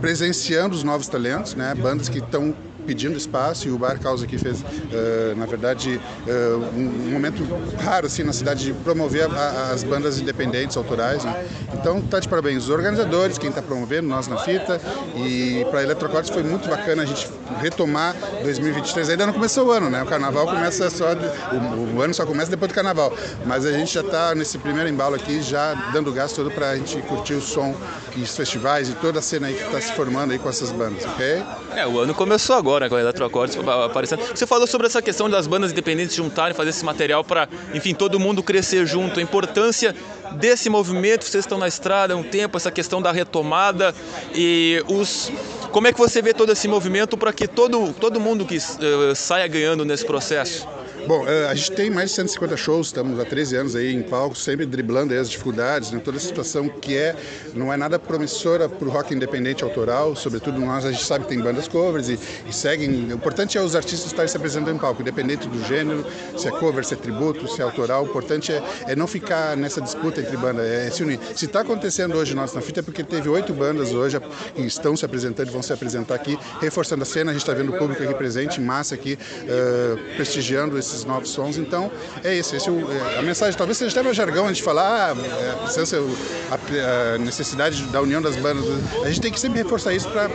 presenciando 0.00 0.74
os 0.74 0.82
novos 0.82 1.08
talentos, 1.08 1.54
né? 1.54 1.74
Bandas 1.74 2.08
que 2.08 2.18
estão 2.18 2.54
pedindo 2.88 3.18
espaço 3.18 3.68
e 3.68 3.70
o 3.70 3.76
Bar 3.76 4.00
Causa 4.00 4.24
aqui 4.24 4.38
fez, 4.38 4.62
uh, 4.62 5.36
na 5.36 5.44
verdade, 5.44 6.00
uh, 6.26 6.56
um, 6.74 7.10
momento 7.10 7.46
raro 7.78 8.06
assim 8.06 8.22
na 8.22 8.32
cidade 8.32 8.64
de 8.64 8.72
promover 8.72 9.28
a, 9.30 9.72
as 9.72 9.84
bandas 9.84 10.18
independentes, 10.18 10.74
autorais. 10.74 11.22
Né? 11.22 11.46
Então, 11.74 12.00
tá 12.00 12.18
de 12.18 12.26
parabéns 12.26 12.64
os 12.64 12.70
organizadores, 12.70 13.36
quem 13.36 13.50
está 13.50 13.60
promovendo, 13.60 14.08
nós 14.08 14.26
na 14.26 14.38
fita. 14.38 14.80
E 15.14 15.66
para 15.70 15.80
a 15.80 15.82
Eletrocortes 15.82 16.30
foi 16.30 16.42
muito 16.42 16.66
bacana 16.66 17.02
a 17.02 17.06
gente 17.06 17.28
retomar 17.60 18.16
2023. 18.42 19.10
Ainda 19.10 19.26
não 19.26 19.34
começou 19.34 19.66
o 19.66 19.70
ano, 19.70 19.90
né? 19.90 20.02
O 20.02 20.06
carnaval 20.06 20.46
começa 20.46 20.88
só, 20.88 21.12
de, 21.12 21.26
o, 21.26 21.96
o, 21.96 22.00
ano 22.00 22.14
só 22.14 22.24
começa 22.24 22.50
depois 22.50 22.72
do 22.72 22.74
carnaval. 22.74 23.12
Mas 23.44 23.66
a 23.66 23.72
gente 23.72 23.92
já 23.92 24.00
está 24.00 24.34
nesse 24.34 24.56
primeiro 24.58 24.88
embalo 24.88 25.14
aqui, 25.14 25.40
já 25.42 25.74
dando 25.92 26.12
gás 26.12 26.32
todo 26.32 26.50
para 26.50 26.70
a 26.70 26.76
gente 26.76 27.00
curtir 27.02 27.34
o 27.34 27.40
som 27.40 27.74
e 28.16 28.22
os 28.22 28.36
festivais 28.36 28.88
e 28.88 28.94
toda 28.94 29.18
a 29.18 29.22
cena 29.22 29.48
aí 29.48 29.54
que 29.54 29.62
está 29.62 29.80
se 29.80 29.92
formando 29.92 30.32
aí 30.32 30.38
com 30.38 30.48
essas 30.48 30.70
bandas, 30.70 31.04
ok? 31.04 31.42
É, 31.74 31.86
o 31.86 31.98
ano 31.98 32.14
começou 32.14 32.56
agora 32.56 32.88
com 32.88 32.96
a 32.96 33.00
Eletrocortes 33.00 33.56
aparecendo. 33.84 34.22
Você 34.34 34.46
falou 34.46 34.66
sobre 34.66 34.86
essa 34.86 35.00
questão 35.02 35.28
das 35.28 35.46
bandas 35.46 35.72
independentes 35.72 36.16
juntarem, 36.16 36.54
fazer 36.54 36.70
esse 36.70 36.84
material 36.84 37.22
para, 37.22 37.48
enfim, 37.74 37.94
todo 37.94 38.18
mundo 38.18 38.42
crescer 38.42 38.86
junto. 38.86 39.20
A 39.20 39.22
importância 39.22 39.94
desse 40.32 40.68
movimento, 40.68 41.24
vocês 41.24 41.44
estão 41.44 41.58
na 41.58 41.68
estrada 41.68 42.14
há 42.14 42.16
um 42.16 42.22
tempo, 42.22 42.56
essa 42.56 42.70
questão 42.70 43.00
da 43.00 43.12
retomada 43.12 43.94
e 44.34 44.82
os 44.88 45.30
como 45.70 45.86
é 45.86 45.92
que 45.92 45.98
você 45.98 46.22
vê 46.22 46.32
todo 46.32 46.50
esse 46.50 46.66
movimento 46.66 47.16
para 47.16 47.32
que 47.32 47.46
todo, 47.46 47.92
todo 47.92 48.18
mundo 48.18 48.44
que 48.44 48.56
uh, 48.56 49.14
saia 49.14 49.46
ganhando 49.46 49.84
nesse 49.84 50.04
processo? 50.04 50.66
Bom, 51.06 51.26
é, 51.26 51.46
a 51.48 51.54
gente 51.54 51.72
tem 51.72 51.90
mais 51.90 52.10
de 52.10 52.16
150 52.16 52.56
shows, 52.56 52.88
estamos 52.88 53.18
há 53.18 53.24
13 53.24 53.56
anos 53.56 53.76
aí 53.76 53.94
em 53.94 54.02
palco, 54.02 54.36
sempre 54.36 54.66
driblando 54.66 55.14
as 55.14 55.30
dificuldades, 55.30 55.90
né? 55.90 56.00
toda 56.04 56.18
a 56.18 56.20
situação 56.20 56.68
que 56.68 56.96
é, 56.96 57.16
não 57.54 57.72
é 57.72 57.76
nada 57.76 57.98
promissora 57.98 58.68
para 58.68 58.86
o 58.86 58.90
rock 58.90 59.14
independente 59.14 59.64
autoral, 59.64 60.14
sobretudo 60.14 60.60
nós, 60.60 60.84
a 60.84 60.92
gente 60.92 61.04
sabe 61.04 61.24
que 61.24 61.30
tem 61.30 61.40
bandas 61.40 61.66
covers 61.68 62.08
e, 62.08 62.18
e 62.46 62.52
seguem. 62.52 62.90
O 63.10 63.14
importante 63.14 63.56
é 63.56 63.62
os 63.62 63.74
artistas 63.74 64.06
estarem 64.06 64.28
se 64.28 64.36
apresentando 64.36 64.74
em 64.74 64.78
palco, 64.78 65.00
independente 65.00 65.48
do 65.48 65.64
gênero, 65.64 66.04
se 66.36 66.48
é 66.48 66.50
cover, 66.50 66.84
se 66.84 66.94
é 66.94 66.96
tributo, 66.96 67.48
se 67.48 67.60
é 67.60 67.64
autoral. 67.64 68.04
O 68.04 68.08
importante 68.08 68.52
é, 68.52 68.62
é 68.86 68.96
não 68.96 69.06
ficar 69.06 69.56
nessa 69.56 69.80
disputa 69.80 70.20
entre 70.20 70.36
bandas, 70.36 70.66
é 70.66 70.90
se 70.90 71.02
unir. 71.02 71.18
Se 71.34 71.46
está 71.46 71.60
acontecendo 71.60 72.16
hoje 72.16 72.34
nós 72.34 72.52
na 72.52 72.60
fita 72.60 72.80
é 72.80 72.82
porque 72.82 73.02
teve 73.02 73.28
oito 73.28 73.52
bandas 73.52 73.92
hoje 73.92 74.18
que 74.54 74.62
estão 74.62 74.96
se 74.96 75.04
apresentando 75.04 75.50
vão 75.50 75.62
se 75.62 75.72
apresentar 75.72 76.14
aqui, 76.14 76.38
reforçando 76.60 77.02
a 77.02 77.06
cena. 77.06 77.30
A 77.30 77.34
gente 77.34 77.42
está 77.42 77.54
vendo 77.54 77.74
o 77.74 77.78
público 77.78 78.02
aqui 78.02 78.14
presente, 78.14 78.60
massa 78.60 78.94
aqui, 78.94 79.14
uh, 79.14 80.16
prestigiando 80.16 80.78
esses 80.78 80.87
esses 80.88 81.04
novos 81.04 81.30
sons. 81.30 81.58
Então, 81.58 81.90
é 82.24 82.34
isso. 82.34 82.54
Esse, 82.56 82.68
é, 82.68 83.18
a 83.18 83.22
mensagem 83.22 83.56
talvez 83.56 83.78
seja 83.78 83.92
até 83.92 84.02
meu 84.02 84.14
jargão 84.14 84.46
a 84.46 84.48
gente 84.48 84.62
falar 84.62 85.12
ah, 85.12 85.16
é, 85.16 85.68
a, 86.50 87.14
a 87.14 87.18
necessidade 87.18 87.82
da 87.84 88.00
união 88.00 88.20
das 88.20 88.36
bandas. 88.36 88.64
A 89.02 89.08
gente 89.08 89.20
tem 89.20 89.32
que 89.32 89.40
sempre 89.40 89.62
reforçar 89.62 89.94
isso 89.94 90.08
para 90.08 90.30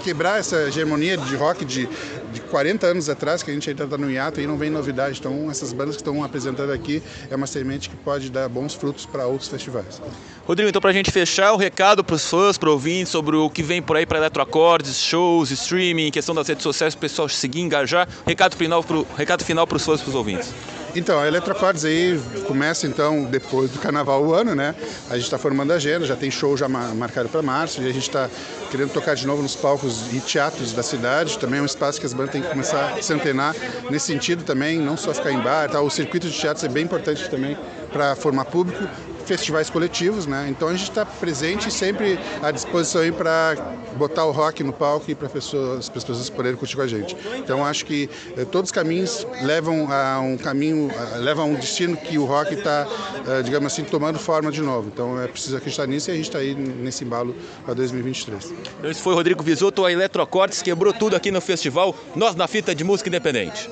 quebrar 0.00 0.40
essa 0.40 0.68
hegemonia 0.68 1.16
de 1.16 1.36
rock 1.36 1.64
de, 1.64 1.88
de 2.32 2.40
40 2.40 2.86
anos 2.86 3.08
atrás, 3.08 3.42
que 3.42 3.50
a 3.50 3.54
gente 3.54 3.68
ainda 3.68 3.84
está 3.84 3.96
no 3.96 4.10
hiato 4.10 4.40
e 4.40 4.46
não 4.46 4.56
vem 4.56 4.70
novidade. 4.70 5.18
Então, 5.18 5.50
essas 5.50 5.72
bandas 5.72 5.96
que 5.96 6.02
estão 6.02 6.22
apresentando 6.24 6.72
aqui 6.72 7.02
é 7.30 7.36
uma 7.36 7.46
semente 7.46 7.88
que 7.88 7.96
pode 7.96 8.30
dar 8.30 8.48
bons 8.48 8.74
frutos 8.74 9.06
para 9.06 9.26
outros 9.26 9.48
festivais. 9.48 10.00
Rodrigo, 10.46 10.68
então 10.68 10.80
para 10.80 10.90
a 10.90 10.94
gente 10.94 11.10
fechar, 11.10 11.52
o 11.52 11.56
recado 11.56 12.02
para 12.02 12.16
os 12.16 12.28
fãs, 12.28 12.58
para 12.58 12.70
ouvintes, 12.70 13.12
sobre 13.12 13.36
o 13.36 13.48
que 13.48 13.62
vem 13.62 13.80
por 13.80 13.96
aí 13.96 14.04
para 14.04 14.18
Eletroacordes, 14.18 14.98
shows, 15.00 15.50
streaming, 15.50 16.10
questão 16.10 16.34
das 16.34 16.48
redes 16.48 16.62
sociais, 16.62 16.94
o 16.94 16.98
pessoal 16.98 17.28
seguir, 17.28 17.60
engajar. 17.60 18.08
Recado 18.26 18.56
final 18.56 18.82
para 18.82 19.04
recado 19.16 19.44
final 19.44 19.66
para 19.66 19.76
os 19.76 19.84
fãs 19.84 20.00
para 20.00 20.08
os 20.08 20.14
ouvintes. 20.14 20.52
Então, 20.94 21.20
a 21.20 21.26
Eletrocordes 21.26 21.84
aí 21.84 22.20
começa 22.46 22.86
então 22.86 23.24
depois 23.24 23.70
do 23.70 23.78
carnaval 23.78 24.24
o 24.24 24.34
ano, 24.34 24.54
né? 24.54 24.74
A 25.08 25.14
gente 25.14 25.24
está 25.24 25.38
formando 25.38 25.72
a 25.72 25.76
agenda, 25.76 26.04
já 26.04 26.16
tem 26.16 26.30
show 26.30 26.56
já 26.56 26.68
marcado 26.68 27.28
para 27.28 27.40
março 27.42 27.80
e 27.80 27.88
a 27.88 27.92
gente 27.92 28.08
está 28.08 28.28
querendo 28.70 28.92
tocar 28.92 29.14
de 29.14 29.26
novo 29.26 29.42
nos 29.42 29.54
palcos 29.54 30.12
e 30.12 30.20
teatros 30.20 30.72
da 30.72 30.82
cidade. 30.82 31.38
Também 31.38 31.60
é 31.60 31.62
um 31.62 31.66
espaço 31.66 32.00
que 32.00 32.06
as 32.06 32.12
bandas 32.12 32.32
têm 32.32 32.42
que 32.42 32.48
começar 32.48 32.94
a 32.98 33.02
se 33.02 33.12
antenar 33.12 33.54
nesse 33.88 34.06
sentido 34.06 34.42
também, 34.42 34.78
não 34.78 34.96
só 34.96 35.14
ficar 35.14 35.32
em 35.32 35.40
bar. 35.40 35.70
Tá? 35.70 35.80
O 35.80 35.90
circuito 35.90 36.28
de 36.28 36.38
teatros 36.38 36.64
é 36.64 36.68
bem 36.68 36.84
importante 36.84 37.28
também 37.30 37.56
para 37.92 38.16
formar 38.16 38.46
público 38.46 38.84
festivais 39.30 39.70
coletivos, 39.70 40.26
né? 40.26 40.48
Então 40.50 40.66
a 40.66 40.72
gente 40.72 40.90
está 40.90 41.06
presente 41.06 41.68
e 41.68 41.70
sempre 41.70 42.18
à 42.42 42.50
disposição 42.50 43.00
aí 43.00 43.12
para 43.12 43.54
botar 43.96 44.24
o 44.24 44.32
rock 44.32 44.64
no 44.64 44.72
palco 44.72 45.08
e 45.08 45.14
para 45.14 45.28
pessoas, 45.28 45.78
as 45.78 45.88
pessoas 45.88 46.28
poderem 46.28 46.58
curtir 46.58 46.74
com 46.74 46.82
a 46.82 46.88
gente. 46.88 47.16
Então 47.36 47.64
acho 47.64 47.86
que 47.86 48.10
eh, 48.36 48.44
todos 48.44 48.70
os 48.70 48.72
caminhos 48.72 49.24
levam 49.42 49.86
a 49.88 50.18
um 50.18 50.36
caminho, 50.36 50.90
levam 51.18 51.44
a 51.44 51.46
um 51.46 51.54
destino 51.54 51.96
que 51.96 52.18
o 52.18 52.24
rock 52.24 52.54
está, 52.54 52.88
eh, 53.28 53.42
digamos 53.42 53.72
assim, 53.72 53.84
tomando 53.84 54.18
forma 54.18 54.50
de 54.50 54.62
novo. 54.62 54.90
Então 54.92 55.22
é 55.22 55.28
preciso 55.28 55.56
acreditar 55.56 55.86
nisso 55.86 56.10
e 56.10 56.12
a 56.12 56.16
gente 56.16 56.26
está 56.26 56.40
aí 56.40 56.52
nesse 56.52 57.04
embalo 57.04 57.32
para 57.64 57.74
2023. 57.74 58.52
Então, 58.80 58.90
esse 58.90 59.00
foi 59.00 59.14
Rodrigo 59.14 59.44
Visoto, 59.44 59.84
a 59.84 59.92
Eletrocortes, 59.92 60.60
quebrou 60.60 60.92
tudo 60.92 61.14
aqui 61.14 61.30
no 61.30 61.40
festival 61.40 61.94
Nós 62.16 62.34
na 62.34 62.48
Fita 62.48 62.74
de 62.74 62.82
Música 62.82 63.08
Independente. 63.08 63.70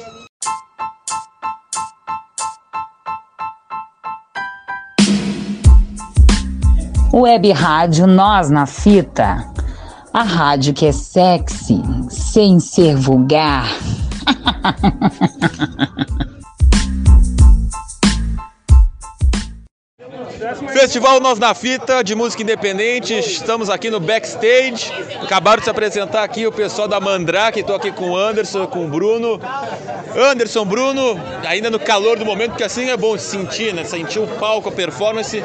Web 7.18 7.50
Rádio 7.50 8.06
Nós 8.06 8.48
na 8.48 8.64
Fita. 8.64 9.44
A 10.12 10.22
rádio 10.22 10.72
que 10.72 10.86
é 10.86 10.92
sexy, 10.92 11.82
sem 12.08 12.60
ser 12.60 12.94
vulgar. 12.94 13.66
Festival 20.72 21.18
Nós 21.18 21.40
na 21.40 21.52
Fita 21.54 22.04
de 22.04 22.14
música 22.14 22.42
independente. 22.42 23.18
Estamos 23.18 23.68
aqui 23.68 23.90
no 23.90 23.98
backstage. 23.98 24.92
Acabaram 25.20 25.58
de 25.58 25.64
se 25.64 25.70
apresentar 25.70 26.22
aqui 26.22 26.46
o 26.46 26.52
pessoal 26.52 26.86
da 26.86 27.00
Mandrake. 27.00 27.60
Estou 27.60 27.74
aqui 27.74 27.90
com 27.90 28.10
o 28.10 28.16
Anderson, 28.16 28.66
com 28.68 28.84
o 28.84 28.88
Bruno. 28.88 29.40
Anderson, 30.16 30.64
Bruno, 30.64 31.20
ainda 31.44 31.68
no 31.68 31.80
calor 31.80 32.16
do 32.16 32.24
momento, 32.24 32.50
porque 32.50 32.64
assim 32.64 32.88
é 32.88 32.96
bom 32.96 33.18
sentir, 33.18 33.74
né? 33.74 33.82
Sentir 33.82 34.20
o 34.20 34.26
palco, 34.26 34.68
a 34.68 34.72
performance. 34.72 35.42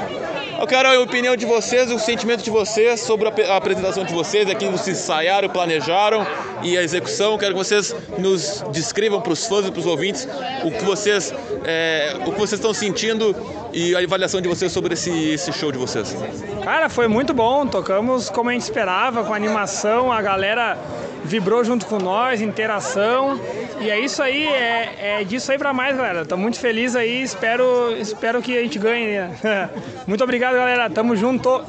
Eu 0.64 0.68
quero 0.68 0.88
a 0.88 0.98
opinião 0.98 1.36
de 1.36 1.46
vocês, 1.46 1.92
o 1.92 2.00
sentimento 2.00 2.42
de 2.42 2.50
vocês 2.50 3.02
sobre 3.02 3.28
a 3.28 3.58
apresentação 3.58 4.06
de 4.06 4.14
vocês, 4.14 4.50
aqui 4.50 4.66
vocês 4.66 4.98
ensaiaram, 4.98 5.50
planejaram 5.50 6.26
e 6.64 6.78
a 6.78 6.82
execução. 6.82 7.38
Quero 7.38 7.52
que 7.52 7.58
vocês 7.58 7.94
nos 8.18 8.64
descrevam 8.72 9.20
para 9.20 9.34
os 9.34 9.46
fãs 9.46 9.68
e 9.68 9.72
para 9.72 9.82
os 9.82 9.86
ouvintes 9.86 10.26
o 10.64 10.72
que 10.72 10.86
vocês 10.86 11.34
é, 11.66 12.16
o 12.26 12.32
que 12.32 12.40
vocês 12.40 12.54
estão 12.54 12.74
sentindo 12.74 13.36
e 13.74 13.94
a 13.94 14.00
avaliação 14.00 14.40
de 14.40 14.48
vocês 14.48 14.72
sobre 14.72 14.94
esse, 14.94 15.12
esse 15.32 15.52
show 15.52 15.70
de 15.70 15.78
vocês. 15.78 16.16
Cara, 16.64 16.88
foi 16.88 17.10
muito 17.10 17.34
bom. 17.34 17.68
Tocamos 17.68 18.30
como 18.30 18.50
a 18.50 18.54
gente 18.54 18.62
esperava, 18.62 19.26
com 19.26 19.34
animação, 19.34 20.14
a 20.14 20.22
galera 20.22 20.78
vibrou 21.24 21.64
junto 21.64 21.86
com 21.86 21.98
nós, 21.98 22.42
interação. 22.42 23.40
E 23.80 23.90
é 23.90 24.00
isso 24.00 24.22
aí, 24.22 24.46
é, 24.46 25.20
é 25.20 25.24
disso 25.24 25.52
aí 25.52 25.58
para 25.58 25.74
mais, 25.74 25.96
galera. 25.96 26.26
Tô 26.26 26.38
muito 26.38 26.60
feliz 26.60 26.96
aí, 26.96 27.24
espero, 27.24 27.92
espero 27.98 28.42
que 28.42 28.58
a 28.58 28.62
gente 28.62 28.80
ganhe. 28.80 29.08
Né? 29.08 29.70
muito 30.08 30.24
obrigado, 30.24 30.56
galera. 30.56 30.90
Tamo 30.90 31.16
junto. 31.16 31.64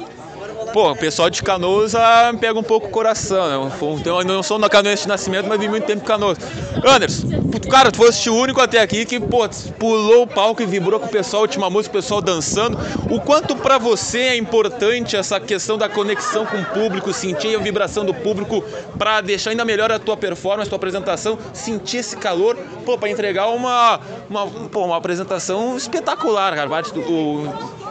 Pô, 0.75 0.91
o 0.91 0.95
pessoal 0.97 1.29
de 1.29 1.41
Canoas 1.41 1.95
ah, 1.95 2.33
pega 2.37 2.59
um 2.59 2.61
pouco 2.61 2.87
o 2.87 2.89
coração, 2.89 3.47
né? 3.47 3.77
Eu 4.05 4.25
não 4.25 4.43
sou 4.43 4.59
na 4.59 4.67
Canoas 4.67 4.99
de 4.99 5.07
nascimento, 5.07 5.47
mas 5.47 5.57
vi 5.57 5.69
muito 5.69 5.85
tempo 5.85 6.03
em 6.03 6.05
Canoas. 6.05 6.37
Anderson, 6.85 7.29
cara, 7.71 7.93
tu 7.93 7.95
foste 7.95 8.29
o 8.29 8.35
único 8.35 8.59
até 8.59 8.81
aqui 8.81 9.05
que, 9.05 9.17
pô, 9.17 9.47
pulou 9.79 10.23
o 10.23 10.27
palco 10.27 10.61
e 10.61 10.65
vibrou 10.65 10.99
com 10.99 11.05
o 11.05 11.09
pessoal, 11.09 11.43
última 11.43 11.69
música, 11.69 11.97
o 11.97 12.01
pessoal 12.01 12.21
dançando. 12.21 12.77
O 13.09 13.21
quanto 13.21 13.55
para 13.55 13.77
você 13.77 14.19
é 14.19 14.35
importante 14.35 15.15
essa 15.15 15.39
questão 15.39 15.77
da 15.77 15.87
conexão 15.87 16.45
com 16.45 16.57
o 16.57 16.65
público, 16.65 17.13
sentir 17.13 17.55
a 17.55 17.59
vibração 17.59 18.03
do 18.03 18.13
público 18.13 18.61
para 18.97 19.21
deixar 19.21 19.51
ainda 19.51 19.63
melhor 19.63 19.93
a 19.93 19.97
tua 19.97 20.17
performance, 20.17 20.67
a 20.67 20.69
tua 20.69 20.75
apresentação, 20.75 21.39
sentir 21.53 21.99
esse 21.99 22.17
calor, 22.17 22.57
pô, 22.85 22.97
para 22.97 23.09
entregar 23.09 23.47
uma, 23.47 24.01
uma, 24.29 24.45
pô, 24.45 24.83
uma 24.83 24.97
apresentação 24.97 25.77
espetacular, 25.77 26.53
cara. 26.53 26.69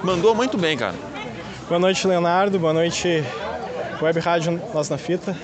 Mandou 0.03 0.35
muito 0.35 0.59
bem, 0.59 0.77
cara. 0.77 1.14
Boa 1.67 1.81
noite, 1.81 2.07
Leonardo. 2.07 2.59
Boa 2.59 2.75
noite, 2.75 3.25
Web 4.03 4.21
Rádio 4.21 4.61
Nós 4.75 4.91
na 4.91 4.99
Fita. 4.99 5.35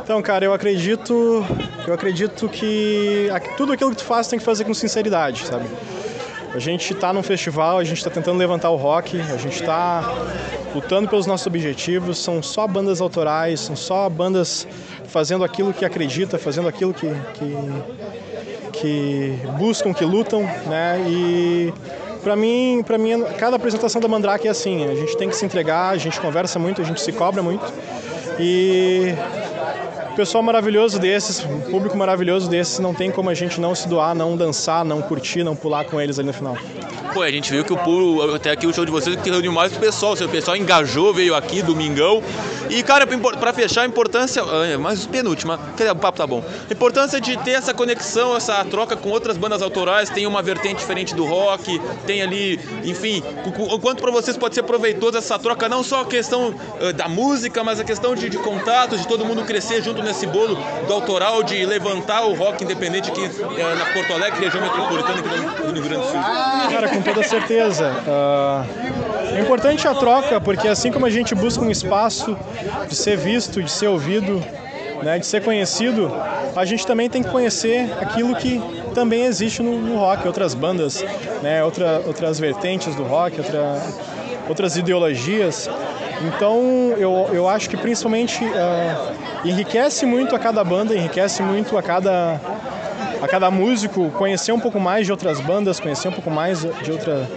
Então, 0.00 0.22
cara, 0.22 0.44
eu 0.44 0.54
acredito, 0.54 1.44
eu 1.84 1.92
acredito 1.92 2.48
que 2.48 3.28
tudo 3.56 3.72
aquilo 3.72 3.90
que 3.90 3.96
tu 3.96 4.04
faz 4.04 4.28
tem 4.28 4.38
que 4.38 4.44
fazer 4.44 4.64
com 4.64 4.72
sinceridade, 4.72 5.44
sabe? 5.44 5.66
A 6.54 6.60
gente 6.60 6.92
está 6.92 7.12
num 7.12 7.24
festival, 7.24 7.78
a 7.78 7.84
gente 7.84 7.98
está 7.98 8.08
tentando 8.08 8.38
levantar 8.38 8.70
o 8.70 8.76
rock, 8.76 9.20
a 9.20 9.36
gente 9.36 9.60
está 9.60 10.14
lutando 10.72 11.08
pelos 11.08 11.26
nossos 11.26 11.48
objetivos. 11.48 12.18
São 12.18 12.40
só 12.40 12.68
bandas 12.68 13.00
autorais, 13.00 13.58
são 13.58 13.74
só 13.74 14.08
bandas 14.08 14.66
fazendo 15.06 15.42
aquilo 15.42 15.74
que 15.74 15.84
acredita, 15.84 16.38
fazendo 16.38 16.68
aquilo 16.68 16.94
que, 16.94 17.08
que, 17.34 17.56
que 18.72 19.38
buscam, 19.58 19.92
que 19.92 20.04
lutam, 20.04 20.42
né? 20.68 21.04
E 21.08 21.74
para 22.22 22.36
mim, 22.36 22.82
para 22.86 22.96
mim, 22.96 23.22
cada 23.38 23.56
apresentação 23.56 24.00
da 24.00 24.08
Mandrake 24.08 24.46
é 24.46 24.50
assim. 24.50 24.88
A 24.88 24.94
gente 24.94 25.16
tem 25.16 25.28
que 25.28 25.36
se 25.36 25.44
entregar, 25.44 25.90
a 25.90 25.96
gente 25.96 26.20
conversa 26.20 26.58
muito, 26.58 26.80
a 26.80 26.84
gente 26.84 27.00
se 27.00 27.12
cobra 27.12 27.42
muito. 27.42 27.72
E 28.38 29.14
pessoal 30.12 30.42
maravilhoso 30.42 30.98
desses, 30.98 31.40
público 31.70 31.96
maravilhoso 31.96 32.48
desses, 32.48 32.78
não 32.78 32.94
tem 32.94 33.10
como 33.10 33.30
a 33.30 33.34
gente 33.34 33.60
não 33.60 33.74
se 33.74 33.88
doar, 33.88 34.14
não 34.14 34.36
dançar, 34.36 34.84
não 34.84 35.02
curtir, 35.02 35.42
não 35.42 35.56
pular 35.56 35.84
com 35.84 36.00
eles 36.00 36.18
ali 36.18 36.28
no 36.28 36.34
final. 36.34 36.56
Pô, 37.12 37.20
a 37.20 37.30
gente 37.30 37.50
viu 37.52 37.62
que 37.62 37.72
o 37.72 37.76
público, 37.76 38.34
até 38.34 38.50
aqui 38.50 38.66
o 38.66 38.72
show 38.72 38.86
de 38.86 38.90
vocês, 38.90 39.14
que 39.16 39.30
reuniu 39.30 39.52
mais 39.52 39.76
o 39.76 39.78
pessoal. 39.78 40.14
O 40.14 40.28
pessoal 40.28 40.56
engajou, 40.56 41.12
veio 41.12 41.34
aqui, 41.34 41.60
domingão. 41.60 42.22
E, 42.70 42.82
cara, 42.82 43.06
para 43.06 43.52
fechar, 43.52 43.82
a 43.82 43.86
importância, 43.86 44.42
ah, 44.42 44.78
mais 44.78 45.06
penúltima, 45.06 45.60
o 45.78 45.96
papo 45.96 46.16
tá 46.16 46.26
bom. 46.26 46.42
A 46.70 46.72
importância 46.72 47.20
de 47.20 47.36
ter 47.38 47.50
essa 47.50 47.74
conexão, 47.74 48.34
essa 48.34 48.64
troca 48.64 48.96
com 48.96 49.10
outras 49.10 49.36
bandas 49.36 49.60
autorais, 49.60 50.08
tem 50.08 50.26
uma 50.26 50.40
vertente 50.40 50.76
diferente 50.76 51.14
do 51.14 51.26
rock, 51.26 51.78
tem 52.06 52.22
ali, 52.22 52.58
enfim, 52.82 53.22
o 53.58 53.78
quanto 53.78 54.02
para 54.02 54.10
vocês 54.10 54.36
pode 54.38 54.54
ser 54.54 54.62
proveitoso 54.62 55.18
essa 55.18 55.38
troca, 55.38 55.68
não 55.68 55.82
só 55.82 56.00
a 56.00 56.06
questão 56.06 56.54
uh, 56.80 56.92
da 56.94 57.08
música, 57.08 57.62
mas 57.62 57.78
a 57.78 57.84
questão 57.84 58.14
de, 58.14 58.30
de 58.30 58.38
de 58.38 59.08
todo 59.08 59.24
mundo 59.24 59.44
crescer 59.44 59.82
junto 59.82 60.01
nesse 60.02 60.26
bolo 60.26 60.56
do 60.86 60.92
autoral, 60.92 61.42
de 61.42 61.64
levantar 61.64 62.24
o 62.24 62.34
rock 62.34 62.64
independente 62.64 63.10
aqui 63.10 63.20
uh, 63.20 63.76
na 63.78 63.86
Porto 63.86 64.12
Alegre, 64.12 64.44
região 64.44 64.62
metropolitana 64.62 65.20
aqui 65.20 65.62
do 65.62 65.72
Rio 65.72 65.82
Grande 65.82 66.02
do 66.02 66.10
Sul. 66.10 66.20
Cara, 66.70 66.88
com 66.88 67.02
toda 67.02 67.22
certeza. 67.22 67.92
Uh, 68.06 69.36
é 69.36 69.40
importante 69.40 69.86
a 69.88 69.94
troca, 69.94 70.40
porque 70.40 70.68
assim 70.68 70.92
como 70.92 71.06
a 71.06 71.10
gente 71.10 71.34
busca 71.34 71.64
um 71.64 71.70
espaço 71.70 72.36
de 72.88 72.94
ser 72.94 73.16
visto, 73.16 73.62
de 73.62 73.70
ser 73.70 73.88
ouvido, 73.88 74.42
né, 75.02 75.18
de 75.18 75.26
ser 75.26 75.42
conhecido, 75.42 76.12
a 76.54 76.64
gente 76.64 76.86
também 76.86 77.08
tem 77.08 77.22
que 77.22 77.30
conhecer 77.30 77.90
aquilo 78.00 78.36
que 78.36 78.60
também 78.94 79.24
existe 79.24 79.62
no, 79.62 79.80
no 79.80 79.96
rock, 79.96 80.26
outras 80.26 80.54
bandas, 80.54 81.04
né, 81.42 81.64
outra, 81.64 82.02
outras 82.06 82.38
vertentes 82.38 82.94
do 82.94 83.02
rock, 83.02 83.38
outra, 83.38 83.82
outras 84.48 84.76
ideologias. 84.76 85.68
Então 86.24 86.94
eu, 86.96 87.28
eu 87.32 87.48
acho 87.48 87.68
que 87.68 87.76
principalmente 87.76 88.44
uh, 88.44 89.14
enriquece 89.44 90.06
muito 90.06 90.34
a 90.34 90.38
cada 90.38 90.62
banda, 90.62 90.94
enriquece 90.94 91.42
muito 91.42 91.76
a 91.76 91.82
cada 91.82 92.40
a 93.20 93.28
cada 93.28 93.50
músico 93.50 94.10
conhecer 94.10 94.50
um 94.50 94.58
pouco 94.58 94.80
mais 94.80 95.06
de 95.06 95.12
outras 95.12 95.40
bandas, 95.40 95.78
conhecer 95.78 96.08
um 96.08 96.12
pouco 96.12 96.30
mais 96.30 96.60
de, 96.60 96.90
outra, 96.90 97.28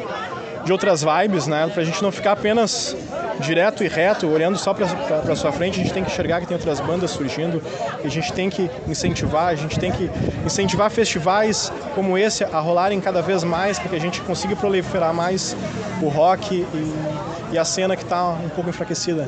de 0.63 0.71
outras 0.71 1.03
vibes, 1.03 1.45
né? 1.45 1.69
Pra 1.71 1.83
gente 1.83 2.01
não 2.01 2.11
ficar 2.11 2.31
apenas 2.31 2.95
direto 3.39 3.83
e 3.83 3.87
reto, 3.87 4.27
olhando 4.27 4.57
só 4.57 4.73
para 4.73 5.35
sua 5.35 5.51
frente, 5.51 5.79
a 5.79 5.83
gente 5.83 5.93
tem 5.93 6.03
que 6.03 6.11
enxergar 6.11 6.39
que 6.39 6.47
tem 6.47 6.55
outras 6.55 6.79
bandas 6.79 7.11
surgindo, 7.11 7.61
a 8.03 8.07
gente 8.07 8.33
tem 8.33 8.49
que 8.49 8.69
incentivar, 8.87 9.47
a 9.47 9.55
gente 9.55 9.77
tem 9.77 9.91
que 9.91 10.09
incentivar 10.43 10.89
festivais 10.89 11.71
como 11.93 12.17
esse 12.17 12.43
a 12.43 12.59
rolarem 12.59 12.99
cada 12.99 13.21
vez 13.21 13.43
mais, 13.43 13.77
para 13.77 13.89
que 13.89 13.95
a 13.95 13.99
gente 13.99 14.21
consiga 14.21 14.55
proliferar 14.55 15.13
mais 15.13 15.55
o 16.01 16.07
rock 16.07 16.55
e, 16.55 16.93
e 17.55 17.57
a 17.57 17.63
cena 17.63 17.95
que 17.95 18.03
está 18.03 18.31
um 18.31 18.49
pouco 18.49 18.69
enfraquecida. 18.69 19.25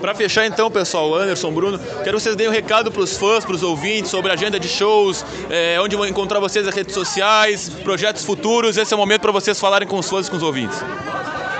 Para 0.00 0.14
fechar 0.16 0.44
então, 0.44 0.68
pessoal, 0.68 1.14
Anderson, 1.14 1.52
Bruno, 1.52 1.78
quero 1.78 2.16
que 2.16 2.22
vocês 2.22 2.34
deem 2.34 2.48
um 2.48 2.52
recado 2.52 2.90
para 2.90 3.02
os 3.02 3.16
fãs, 3.16 3.44
para 3.44 3.54
os 3.54 3.62
ouvintes 3.62 4.10
sobre 4.10 4.32
a 4.32 4.34
agenda 4.34 4.58
de 4.58 4.66
shows, 4.66 5.24
é, 5.48 5.80
onde 5.80 5.94
vão 5.94 6.04
encontrar 6.04 6.40
vocês 6.40 6.66
as 6.66 6.74
redes 6.74 6.92
sociais, 6.92 7.68
projetos 7.84 8.24
futuros. 8.24 8.76
Esse 8.76 8.92
é 8.92 8.96
o 8.96 8.98
momento 8.98 9.20
para 9.20 9.30
vocês 9.30 9.60
falarem 9.60 9.86
com 9.86 9.96
os 9.96 10.10
fãs 10.10 10.26
e 10.26 10.30
com 10.30 10.36
os 10.36 10.42
ouvintes. 10.42 10.82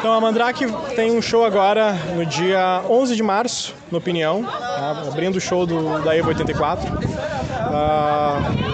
Então, 0.00 0.12
a 0.12 0.21
Mandrake 0.21 0.66
tem 0.97 1.12
um 1.12 1.23
show 1.23 1.44
agora 1.44 1.92
no 2.16 2.26
dia 2.26 2.82
11 2.90 3.14
de 3.14 3.23
março, 3.23 3.73
no 3.88 3.99
Opinião, 3.99 4.42
tá? 4.42 5.04
abrindo 5.06 5.37
o 5.37 5.40
show 5.40 5.64
do, 5.64 6.02
da 6.02 6.16
EVA 6.16 6.30
84. 6.30 6.92
Uh, 6.92 8.72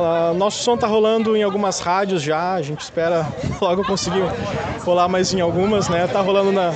Uh, 0.00 0.32
nosso 0.34 0.62
som 0.62 0.76
está 0.76 0.86
rolando 0.86 1.36
em 1.36 1.42
algumas 1.42 1.78
rádios 1.78 2.22
já, 2.22 2.54
a 2.54 2.62
gente 2.62 2.80
espera 2.80 3.26
logo 3.60 3.84
conseguir 3.84 4.22
rolar 4.82 5.08
mais 5.08 5.34
em 5.34 5.40
algumas, 5.40 5.90
né? 5.90 6.06
Tá 6.06 6.22
rolando 6.22 6.50
na, 6.50 6.72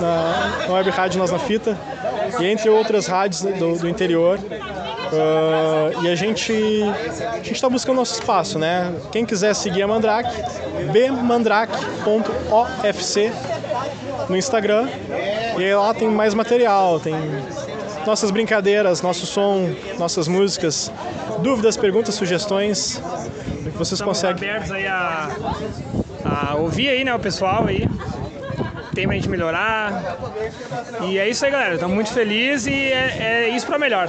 na, 0.00 0.66
na 0.66 0.74
web 0.74 0.88
rádio 0.88 1.18
Nós 1.18 1.30
na 1.30 1.38
Fita 1.38 1.76
e 2.40 2.46
entre 2.46 2.70
outras 2.70 3.06
rádios 3.06 3.42
do, 3.42 3.78
do 3.78 3.88
interior. 3.88 4.38
Uh, 4.38 6.02
e 6.02 6.08
a 6.08 6.14
gente 6.14 6.54
a 7.30 7.36
gente 7.36 7.52
está 7.52 7.68
buscando 7.68 7.96
nosso 7.96 8.14
espaço, 8.14 8.58
né? 8.58 8.90
Quem 9.10 9.26
quiser 9.26 9.54
seguir 9.54 9.82
a 9.82 9.86
Mandrake, 9.86 10.34
bmandrake.ofc 10.90 13.32
no 14.30 14.36
Instagram. 14.36 14.88
E 15.58 15.74
lá 15.74 15.92
tem 15.92 16.08
mais 16.08 16.32
material, 16.32 16.98
tem 16.98 17.14
nossas 18.06 18.30
brincadeiras, 18.30 19.02
nosso 19.02 19.26
som, 19.26 19.74
nossas 19.98 20.28
músicas, 20.28 20.92
dúvidas, 21.40 21.76
perguntas, 21.76 22.14
sugestões, 22.14 23.00
que 23.64 23.70
vocês 23.70 23.92
Estamos 23.92 24.20
conseguem. 24.20 24.50
abertos 24.50 24.72
aí 24.72 24.86
a, 24.86 25.30
a 26.24 26.54
ouvir 26.56 26.88
aí, 26.88 27.04
né, 27.04 27.14
o 27.14 27.18
pessoal 27.18 27.66
aí. 27.66 27.88
Tem 28.94 29.06
pra 29.06 29.14
gente 29.16 29.28
melhorar. 29.28 30.18
E 31.08 31.18
é 31.18 31.26
isso 31.28 31.44
aí, 31.46 31.50
galera. 31.50 31.74
Estamos 31.74 31.94
muito 31.94 32.12
felizes 32.12 32.66
e 32.66 32.74
é, 32.92 33.46
é 33.46 33.48
isso 33.48 33.66
para 33.66 33.78
melhor. 33.78 34.06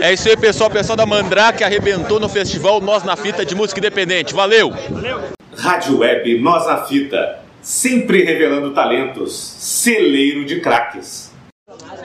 É 0.00 0.12
isso 0.12 0.28
aí, 0.28 0.36
pessoal. 0.36 0.70
O 0.70 0.72
pessoal 0.72 0.96
da 0.96 1.04
Mandrake 1.04 1.64
arrebentou 1.64 2.20
no 2.20 2.28
festival 2.28 2.80
Nós 2.80 3.02
na 3.02 3.16
Fita 3.16 3.44
de 3.44 3.56
Música 3.56 3.80
Independente. 3.80 4.32
Valeu! 4.32 4.72
Valeu! 4.90 5.20
Rádio 5.56 5.98
Web 5.98 6.40
Nós 6.40 6.66
na 6.68 6.84
Fita. 6.84 7.40
Sempre 7.60 8.22
revelando 8.22 8.70
talentos. 8.72 9.34
Celeiro 9.58 10.44
de 10.44 10.60
craques. 10.60 11.27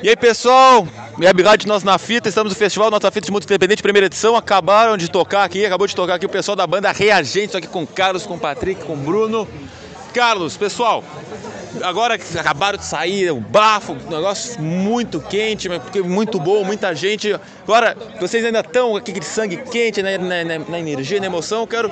E 0.03 0.09
aí, 0.09 0.17
pessoal? 0.17 0.85
Web 1.17 1.43
Rádio 1.43 1.65
Nós 1.69 1.81
na 1.81 1.97
Fita. 1.97 2.27
Estamos 2.27 2.51
no 2.51 2.59
Festival 2.59 2.91
Nós 2.91 2.99
na 2.99 3.09
Fita 3.09 3.27
de 3.27 3.31
Música 3.31 3.53
Independente, 3.53 3.81
primeira 3.81 4.07
edição. 4.07 4.35
Acabaram 4.35 4.97
de 4.97 5.09
tocar 5.09 5.45
aqui, 5.45 5.65
acabou 5.65 5.87
de 5.87 5.95
tocar 5.95 6.15
aqui 6.15 6.25
o 6.25 6.29
pessoal 6.29 6.57
da 6.57 6.67
banda 6.67 6.91
Reagentes, 6.91 7.55
aqui 7.55 7.67
com 7.67 7.87
Carlos, 7.87 8.25
com 8.25 8.37
Patrick, 8.37 8.83
com 8.83 8.97
Bruno. 8.97 9.47
Carlos, 10.13 10.57
pessoal, 10.57 11.01
agora 11.81 12.17
que 12.17 12.37
acabaram 12.37 12.77
de 12.77 12.83
sair, 12.83 13.31
o 13.31 13.39
bafo, 13.39 13.95
negócio 14.09 14.61
muito 14.61 15.21
quente, 15.21 15.69
mas 15.69 15.81
muito 16.03 16.37
bom, 16.37 16.65
muita 16.65 16.93
gente. 16.93 17.33
Agora, 17.63 17.95
vocês 18.19 18.43
ainda 18.43 18.59
estão 18.59 18.95
aqui 18.95 19.13
de 19.13 19.25
sangue 19.25 19.57
quente, 19.57 20.03
na, 20.03 20.17
na, 20.17 20.59
na 20.59 20.79
energia, 20.79 21.19
na 21.19 21.27
emoção. 21.27 21.61
Eu 21.61 21.67
quero 21.67 21.91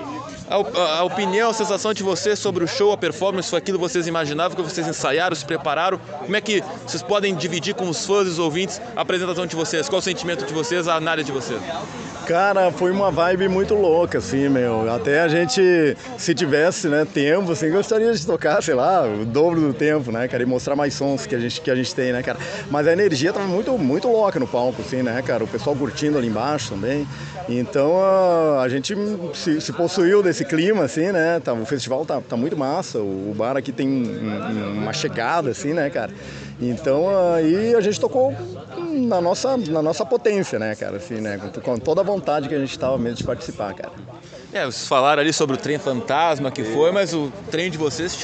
a, 0.52 1.00
a, 1.00 1.04
opinião, 1.04 1.50
a 1.50 1.54
sensação 1.54 1.94
de 1.94 2.04
vocês 2.04 2.38
sobre 2.38 2.62
o 2.64 2.68
show, 2.68 2.92
a 2.92 2.98
performance, 2.98 3.50
foi 3.50 3.60
aquilo 3.60 3.78
que 3.78 3.84
vocês 3.84 4.06
imaginavam, 4.06 4.56
que 4.56 4.62
vocês 4.62 4.86
ensaiaram, 4.86 5.34
se 5.34 5.46
prepararam. 5.46 5.98
Como 5.98 6.36
é 6.36 6.42
que 6.42 6.62
vocês 6.86 7.02
podem 7.02 7.34
dividir 7.34 7.74
com 7.74 7.88
os 7.88 8.06
fãs 8.06 8.28
e 8.28 8.32
os 8.32 8.40
ouvintes 8.40 8.82
a 8.96 9.02
apresentação 9.02 9.46
de 9.46 9.56
vocês? 9.56 9.88
Qual 9.88 10.00
o 10.00 10.02
sentimento 10.02 10.46
de 10.46 10.54
vocês, 10.54 10.90
a 10.90 10.96
análise 10.96 11.26
de 11.28 11.32
vocês? 11.32 11.62
Cara, 12.28 12.72
foi 12.72 12.92
uma 12.92 13.10
vibe 13.10 13.48
muito 13.48 13.74
louca, 13.74 14.20
assim, 14.20 14.48
meu. 14.48 14.94
Até 14.94 15.22
a 15.22 15.28
gente, 15.28 15.98
se 16.18 16.36
tivesse, 16.36 16.88
né, 16.88 17.06
tempo, 17.12 17.52
assim, 17.52 17.72
gostaria 17.72 18.14
de 18.14 18.26
tocar, 18.26 18.62
sei 18.62 18.76
lá, 18.76 19.04
o 19.04 19.26
dobro 19.26 19.60
do 19.60 19.74
tempo, 19.74 20.12
né, 20.12 20.28
cara, 20.28 20.44
e 20.44 20.46
mostrar 20.46 20.76
mais 20.76 20.94
sons 20.94 21.26
que 21.26 21.34
a 21.36 21.40
gente, 21.40 21.60
que 21.62 21.72
a 21.72 21.76
gente 21.76 21.94
tem, 21.96 22.12
né, 22.14 22.22
cara. 22.22 22.38
Mas 22.70 22.88
a 22.88 22.94
energia 22.94 23.34
tava 23.34 23.48
muito, 23.48 23.72
muito 23.78 24.08
louca 24.08 24.40
no 24.40 24.48
palco, 24.48 24.82
assim, 24.82 25.02
né, 25.02 25.22
cara. 25.22 25.44
O 25.44 25.48
pessoal 25.62 25.76
curtindo 25.76 26.18
ali 26.18 26.28
embaixo 26.28 26.70
também. 26.70 27.08
Então 27.48 28.02
a, 28.02 28.62
a 28.62 28.70
gente 28.70 28.96
se, 29.34 29.62
se, 29.62 29.74
possuiu 29.74 30.24
desse 30.24 30.44
clima, 30.44 30.84
assim, 30.84 31.12
né. 31.12 31.40
Tá, 31.40 31.54
o 31.54 31.66
festival 31.66 32.06
tá, 32.06 32.20
tá 32.22 32.36
muito 32.36 32.58
massa. 32.58 33.00
O, 33.00 33.32
o 33.32 33.36
bar 33.36 33.56
aqui 33.56 33.72
tem 33.72 33.88
um, 33.88 34.82
uma 34.82 34.94
chegada, 34.94 35.52
assim, 35.52 35.74
né, 35.74 35.90
cara. 35.90 36.12
Então 36.60 37.08
aí 37.34 37.74
a 37.76 37.82
gente 37.82 38.00
tocou 38.00 38.34
na 38.92 39.22
nossa, 39.22 39.58
na 39.58 39.82
nossa 39.82 40.06
potência, 40.06 40.60
né, 40.60 40.76
cara, 40.76 40.98
assim, 40.98 41.16
né, 41.16 41.40
com 41.64 41.78
toda 41.78 42.02
a 42.02 42.04
vontade 42.04 42.48
que 42.48 42.54
a 42.54 42.60
gente 42.60 42.72
estava 42.72 42.98
mesmo 43.00 43.18
de 43.18 43.24
participar, 43.24 43.74
cara. 43.74 43.92
É, 44.54 44.66
vocês 44.66 44.86
falaram 44.86 45.22
ali 45.22 45.32
sobre 45.32 45.56
o 45.56 45.58
trem 45.58 45.80
fantasma 45.80 46.52
que 46.52 46.64
foi, 46.64 46.92
mas 46.92 47.14
o 47.14 47.32
trem 47.50 47.72
de 47.72 47.78
vocês 47.78 48.18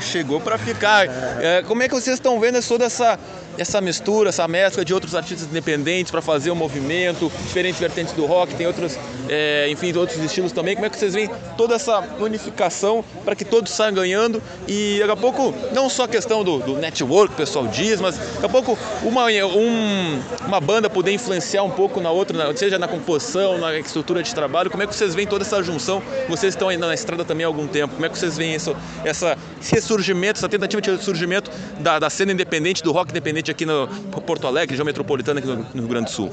chegou 0.00 0.38
para 0.38 0.58
ficar. 0.58 1.06
É, 1.40 1.62
como 1.66 1.82
é 1.82 1.88
que 1.88 1.94
vocês 1.94 2.16
estão 2.16 2.38
vendo 2.38 2.62
toda 2.62 2.84
essa 2.84 3.18
essa 3.60 3.78
mistura, 3.78 4.30
essa 4.30 4.48
mescla 4.48 4.82
de 4.82 4.94
outros 4.94 5.14
artistas 5.14 5.46
independentes 5.46 6.10
para 6.10 6.22
fazer 6.22 6.48
o 6.48 6.54
um 6.54 6.56
movimento, 6.56 7.30
diferentes 7.44 7.78
vertentes 7.78 8.14
do 8.14 8.24
rock, 8.24 8.54
tem 8.54 8.66
outros, 8.66 8.98
é, 9.28 9.68
enfim, 9.68 9.94
outros 9.94 10.18
estilos 10.18 10.50
também. 10.50 10.74
Como 10.74 10.86
é 10.86 10.90
que 10.90 10.98
vocês 10.98 11.12
veem 11.12 11.28
toda 11.58 11.74
essa 11.74 12.02
unificação 12.18 13.04
para 13.22 13.36
que 13.36 13.44
todos 13.44 13.70
saiam 13.70 13.92
ganhando 13.92 14.42
e 14.66 14.96
daqui 14.98 15.12
a 15.12 15.16
pouco, 15.16 15.54
não 15.74 15.90
só 15.90 16.04
a 16.04 16.08
questão 16.08 16.42
do, 16.42 16.58
do 16.60 16.76
network, 16.76 17.34
o 17.34 17.36
pessoal 17.36 17.66
diz, 17.66 18.00
mas 18.00 18.16
daqui 18.16 18.46
a 18.46 18.48
pouco 18.48 18.78
uma, 19.02 19.26
um, 19.26 20.22
uma 20.46 20.60
banda 20.60 20.88
poder 20.88 21.12
influenciar 21.12 21.62
um 21.62 21.70
pouco 21.70 22.00
na 22.00 22.10
outra, 22.10 22.56
seja 22.56 22.78
na 22.78 22.88
composição, 22.88 23.58
na 23.58 23.78
estrutura 23.78 24.22
de 24.22 24.34
trabalho. 24.34 24.70
Como 24.70 24.82
é 24.82 24.86
que 24.86 24.94
vocês 24.94 25.14
veem 25.14 25.26
toda 25.26 25.44
essa 25.44 25.62
junção? 25.62 26.02
Vocês 26.30 26.54
estão 26.54 26.70
ainda 26.70 26.86
na 26.86 26.94
estrada 26.94 27.26
também 27.26 27.44
há 27.44 27.48
algum 27.48 27.66
tempo. 27.66 27.92
Como 27.92 28.06
é 28.06 28.08
que 28.08 28.18
vocês 28.18 28.38
veem 28.38 28.54
isso, 28.54 28.74
essa, 29.04 29.36
esse 29.60 29.74
ressurgimento, 29.74 30.38
essa 30.38 30.48
tentativa 30.48 30.80
de 30.80 30.90
ressurgimento 30.92 31.50
da, 31.78 31.98
da 31.98 32.08
cena 32.08 32.32
independente, 32.32 32.82
do 32.82 32.90
rock 32.90 33.10
independente 33.10 33.49
aqui 33.50 33.66
no 33.66 33.88
Porto 34.26 34.46
Alegre, 34.46 34.70
região 34.70 34.84
metropolitana 34.84 35.40
aqui 35.40 35.48
no, 35.48 35.64
Rio 35.80 35.88
Grande 35.88 36.06
do 36.06 36.10
Sul? 36.10 36.30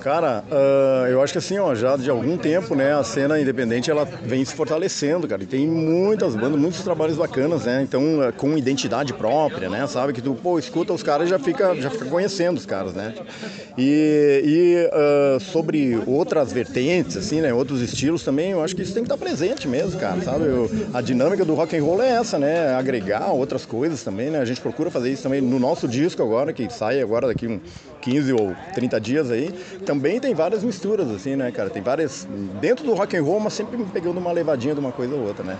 Cara, 0.00 0.44
uh, 0.50 1.06
eu 1.06 1.22
acho 1.22 1.32
que 1.32 1.38
assim, 1.38 1.58
ó, 1.58 1.74
já 1.74 1.96
de 1.96 2.10
algum 2.10 2.36
tempo, 2.36 2.74
né, 2.74 2.92
a 2.92 3.04
cena 3.04 3.40
independente 3.40 3.90
ela 3.90 4.04
vem 4.04 4.44
se 4.44 4.54
fortalecendo, 4.54 5.28
cara. 5.28 5.42
E 5.42 5.46
tem 5.46 5.66
muitas 5.66 6.34
bandas, 6.34 6.58
muitos 6.58 6.82
trabalhos 6.82 7.16
bacanas, 7.16 7.64
né? 7.64 7.82
Então, 7.82 8.20
uh, 8.20 8.32
com 8.32 8.56
identidade 8.58 9.12
própria, 9.12 9.68
né? 9.68 9.86
Sabe 9.86 10.12
que 10.12 10.20
tu, 10.20 10.34
pô, 10.34 10.58
escuta 10.58 10.92
os 10.92 11.02
caras 11.02 11.28
já 11.28 11.38
fica, 11.38 11.74
já 11.76 11.90
fica 11.90 12.06
conhecendo 12.06 12.56
os 12.58 12.66
caras, 12.66 12.94
né? 12.94 13.14
E, 13.78 14.42
e 14.44 15.36
uh, 15.36 15.40
sobre 15.40 16.00
outras 16.06 16.52
vertentes, 16.52 17.16
assim, 17.16 17.40
né, 17.40 17.54
outros 17.54 17.80
estilos 17.80 18.22
também, 18.22 18.50
eu 18.50 18.62
acho 18.62 18.74
que 18.74 18.82
isso 18.82 18.92
tem 18.92 19.02
que 19.02 19.12
estar 19.12 19.22
presente 19.22 19.68
mesmo, 19.68 19.98
cara, 19.98 20.20
sabe? 20.22 20.46
Eu, 20.46 20.70
a 20.92 21.00
dinâmica 21.00 21.44
do 21.44 21.54
rock 21.54 21.76
and 21.76 21.82
roll 21.84 22.02
é 22.02 22.10
essa, 22.10 22.38
né? 22.38 22.74
Agregar 22.74 23.30
outras 23.30 23.64
coisas 23.64 24.02
também, 24.02 24.30
né? 24.30 24.38
A 24.38 24.44
gente 24.44 24.60
procura 24.60 24.90
fazer 24.90 25.12
isso 25.12 25.22
também 25.22 25.40
no 25.40 25.58
nosso 25.58 25.86
disco 25.86 26.22
agora, 26.22 26.52
que 26.52 26.68
sai 26.72 27.00
agora 27.00 27.26
daqui 27.26 27.46
um 27.46 27.60
15 28.02 28.32
ou 28.32 28.54
30 28.74 29.00
dias 29.00 29.30
aí, 29.30 29.52
também 29.86 30.20
tem 30.20 30.34
várias 30.34 30.62
misturas, 30.62 31.10
assim, 31.10 31.36
né, 31.36 31.50
cara? 31.50 31.70
Tem 31.70 31.80
várias. 31.80 32.26
Dentro 32.60 32.84
do 32.84 32.92
rock 32.92 33.16
and 33.16 33.22
roll, 33.22 33.40
mas 33.40 33.54
sempre 33.54 33.82
pegando 33.92 34.18
uma 34.18 34.32
levadinha 34.32 34.74
de 34.74 34.80
uma 34.80 34.92
coisa 34.92 35.14
ou 35.14 35.26
outra, 35.26 35.44
né? 35.44 35.56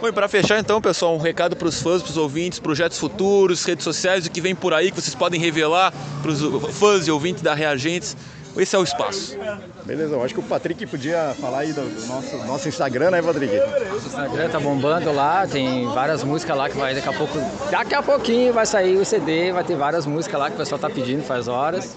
Bom, 0.00 0.08
e 0.08 0.12
para 0.12 0.28
fechar 0.28 0.58
então, 0.58 0.80
pessoal, 0.80 1.14
um 1.14 1.18
recado 1.18 1.54
para 1.54 1.68
os 1.68 1.82
fãs, 1.82 2.00
para 2.00 2.10
os 2.10 2.16
ouvintes, 2.16 2.58
projetos 2.58 2.98
futuros, 2.98 3.64
redes 3.64 3.84
sociais, 3.84 4.24
o 4.24 4.30
que 4.30 4.40
vem 4.40 4.54
por 4.54 4.72
aí 4.72 4.90
que 4.90 4.98
vocês 4.98 5.14
podem 5.14 5.38
revelar 5.38 5.92
para 6.22 6.30
os 6.30 6.40
fãs 6.78 7.06
e 7.06 7.10
ouvintes 7.10 7.42
da 7.42 7.54
Reagentes. 7.54 8.16
Esse 8.56 8.76
é 8.76 8.78
o 8.78 8.82
espaço. 8.82 9.36
Beleza, 9.84 10.14
eu 10.14 10.24
acho 10.24 10.34
que 10.34 10.40
o 10.40 10.42
Patrick 10.42 10.84
podia 10.86 11.34
falar 11.40 11.60
aí 11.60 11.72
do, 11.72 11.82
nosso, 12.06 12.36
nosso 12.38 12.68
Instagram, 12.68 13.10
né, 13.10 13.22
Patrick? 13.22 13.54
Nosso 13.88 14.06
Instagram 14.08 14.48
tá 14.50 14.60
bombando 14.60 15.12
lá, 15.12 15.46
tem 15.46 15.86
várias 15.88 16.24
músicas 16.24 16.56
lá 16.56 16.68
que 16.68 16.76
vai 16.76 16.94
daqui 16.94 17.08
a 17.08 17.12
pouco. 17.12 17.38
Daqui 17.70 17.94
a 17.94 18.02
pouquinho 18.02 18.52
vai 18.52 18.66
sair 18.66 18.96
o 18.96 19.04
CD, 19.04 19.52
vai 19.52 19.64
ter 19.64 19.76
várias 19.76 20.06
músicas 20.06 20.38
lá 20.38 20.48
que 20.48 20.54
o 20.54 20.58
pessoal 20.58 20.78
tá 20.78 20.90
pedindo 20.90 21.22
faz 21.22 21.48
horas. 21.48 21.96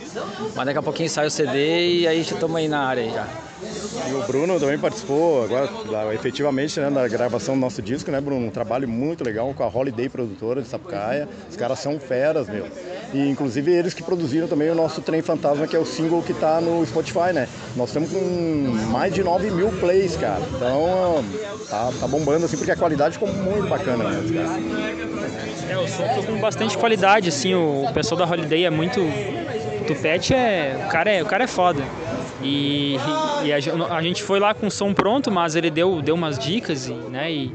Mas 0.55 0.65
daqui 0.65 0.79
a 0.79 0.83
pouquinho 0.83 1.09
sai 1.09 1.27
o 1.27 1.31
CD 1.31 1.99
e 1.99 2.07
aí 2.07 2.21
estamos 2.21 2.55
aí 2.55 2.67
na 2.67 2.85
área 2.85 3.03
aí 3.03 3.11
já. 3.11 3.27
E 4.09 4.13
o 4.13 4.23
Bruno 4.23 4.59
também 4.59 4.77
participou 4.77 5.43
agora 5.43 5.69
efetivamente 6.13 6.79
né, 6.79 6.89
da 6.89 7.07
gravação 7.07 7.55
do 7.55 7.61
nosso 7.61 7.81
disco, 7.81 8.11
né, 8.11 8.19
Bruno? 8.19 8.47
Um 8.47 8.51
trabalho 8.51 8.87
muito 8.87 9.23
legal 9.23 9.53
com 9.53 9.63
a 9.63 9.67
Holiday 9.67 10.09
Produtora 10.09 10.61
de 10.61 10.67
Sapucaia. 10.67 11.27
Os 11.49 11.55
caras 11.55 11.79
são 11.79 11.99
feras, 11.99 12.47
meu. 12.47 12.67
E 13.13 13.29
inclusive 13.29 13.71
eles 13.71 13.93
que 13.93 14.03
produziram 14.03 14.47
também 14.47 14.69
o 14.69 14.75
nosso 14.75 15.01
Trem 15.01 15.21
Fantasma, 15.21 15.67
que 15.67 15.75
é 15.75 15.79
o 15.79 15.85
single 15.85 16.21
que 16.21 16.31
está 16.31 16.59
no 16.59 16.85
Spotify, 16.85 17.33
né? 17.33 17.47
Nós 17.75 17.89
estamos 17.89 18.11
com 18.11 18.19
mais 18.91 19.13
de 19.13 19.23
9 19.23 19.51
mil 19.51 19.69
plays, 19.79 20.15
cara. 20.17 20.41
Então 20.55 21.23
tá, 21.69 21.91
tá 21.99 22.07
bombando 22.07 22.45
assim, 22.45 22.57
porque 22.57 22.71
a 22.71 22.75
qualidade 22.75 23.13
ficou 23.17 23.31
muito 23.31 23.67
bacana 23.67 24.09
mesmo, 24.09 24.33
cara. 24.35 24.59
É, 25.69 25.77
o 25.77 25.87
som 25.87 26.03
com 26.25 26.39
bastante 26.39 26.77
qualidade, 26.77 27.29
assim, 27.29 27.55
o 27.55 27.87
pessoal 27.93 28.19
da 28.19 28.25
Holiday 28.25 28.65
é 28.65 28.69
muito. 28.69 28.99
Tupete 29.87 30.33
é. 30.33 30.85
O 30.85 30.89
cara 30.89 31.11
é, 31.11 31.23
o 31.23 31.25
cara 31.25 31.43
é 31.43 31.47
foda. 31.47 31.83
E, 32.43 32.95
e 33.43 33.53
a, 33.53 33.95
a, 33.95 34.01
gente 34.01 34.21
foi 34.21 34.39
lá 34.39 34.53
com 34.53 34.67
o 34.67 34.71
som 34.71 34.93
pronto, 34.93 35.31
mas 35.31 35.55
ele 35.55 35.69
deu, 35.69 36.01
deu 36.01 36.15
umas 36.15 36.37
dicas, 36.37 36.87
e, 36.87 36.93
né? 36.93 37.31
E, 37.31 37.53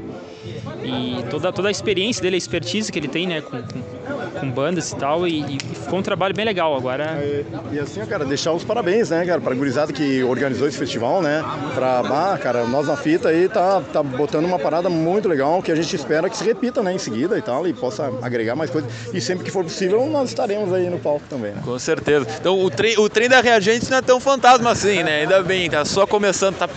e 0.83 1.23
toda, 1.29 1.51
toda 1.51 1.67
a 1.67 1.71
experiência 1.71 2.21
dele, 2.21 2.35
a 2.35 2.37
expertise 2.37 2.91
que 2.91 2.97
ele 2.97 3.07
tem, 3.07 3.27
né? 3.27 3.41
Com, 3.41 3.61
com 3.61 4.18
com 4.39 4.49
bandas 4.49 4.91
e 4.91 4.95
tal, 4.95 5.27
e, 5.27 5.55
e, 5.55 5.59
ficou 5.59 5.99
um 5.99 6.03
trabalho 6.03 6.33
bem 6.33 6.45
legal 6.45 6.75
agora. 6.75 7.19
E, 7.23 7.45
e, 7.75 7.79
assim, 7.79 8.05
cara, 8.05 8.25
deixar 8.25 8.53
os 8.53 8.63
parabéns, 8.63 9.09
né, 9.09 9.25
cara, 9.25 9.41
pra 9.41 9.53
gurizada 9.53 9.91
que 9.91 10.23
organizou 10.23 10.67
esse 10.67 10.77
festival, 10.77 11.21
né, 11.21 11.43
pra, 11.73 11.99
ah, 11.99 12.37
cara, 12.37 12.65
nós 12.65 12.87
na 12.87 12.95
fita 12.95 13.29
aí 13.29 13.47
tá, 13.47 13.81
tá 13.93 14.03
botando 14.03 14.45
uma 14.45 14.59
parada 14.59 14.89
muito 14.89 15.27
legal, 15.27 15.61
que 15.61 15.71
a 15.71 15.75
gente 15.75 15.95
espera 15.95 16.29
que 16.29 16.37
se 16.37 16.43
repita, 16.43 16.81
né, 16.81 16.93
em 16.93 16.97
seguida 16.97 17.37
e 17.37 17.41
tal, 17.41 17.67
e 17.67 17.73
possa 17.73 18.11
agregar 18.21 18.55
mais 18.55 18.69
coisas, 18.69 18.91
e 19.13 19.21
sempre 19.21 19.45
que 19.45 19.51
for 19.51 19.63
possível 19.63 20.05
nós 20.07 20.29
estaremos 20.29 20.73
aí 20.73 20.89
no 20.89 20.99
palco 20.99 21.23
também, 21.29 21.51
né? 21.51 21.61
Com 21.63 21.77
certeza. 21.79 22.27
Então 22.39 22.59
o 22.59 22.69
trem, 22.69 22.97
o 22.97 23.09
trem 23.09 23.29
da 23.29 23.41
Reagentes 23.41 23.89
não 23.89 23.97
é 23.97 24.01
tão 24.01 24.19
fantasma 24.19 24.71
assim, 24.71 25.03
né, 25.03 25.21
ainda 25.21 25.41
bem, 25.43 25.69
tá 25.69 25.85
só 25.85 26.05
começando, 26.05 26.57
tá 26.57 26.69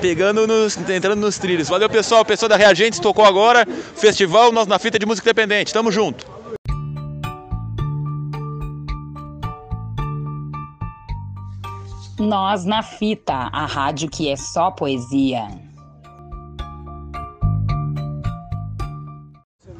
pegando 0.00 0.46
nos, 0.46 0.76
entrando 0.76 1.20
nos 1.20 1.38
trilhos. 1.38 1.68
Valeu, 1.68 1.88
pessoal, 1.88 2.22
o 2.22 2.24
pessoal 2.24 2.48
da 2.48 2.56
Reagentes 2.56 2.98
tocou 2.98 3.24
agora, 3.24 3.66
festival 3.96 4.52
Nós 4.52 4.66
na 4.66 4.78
Fita 4.78 4.98
de 4.98 5.06
Música 5.06 5.28
Independente, 5.28 5.72
tamo 5.72 5.90
junto. 5.90 6.26
Nós 12.18 12.64
na 12.64 12.82
Fita, 12.82 13.32
a 13.32 13.64
rádio 13.64 14.10
que 14.10 14.28
é 14.28 14.34
só 14.34 14.72
poesia. 14.72 15.46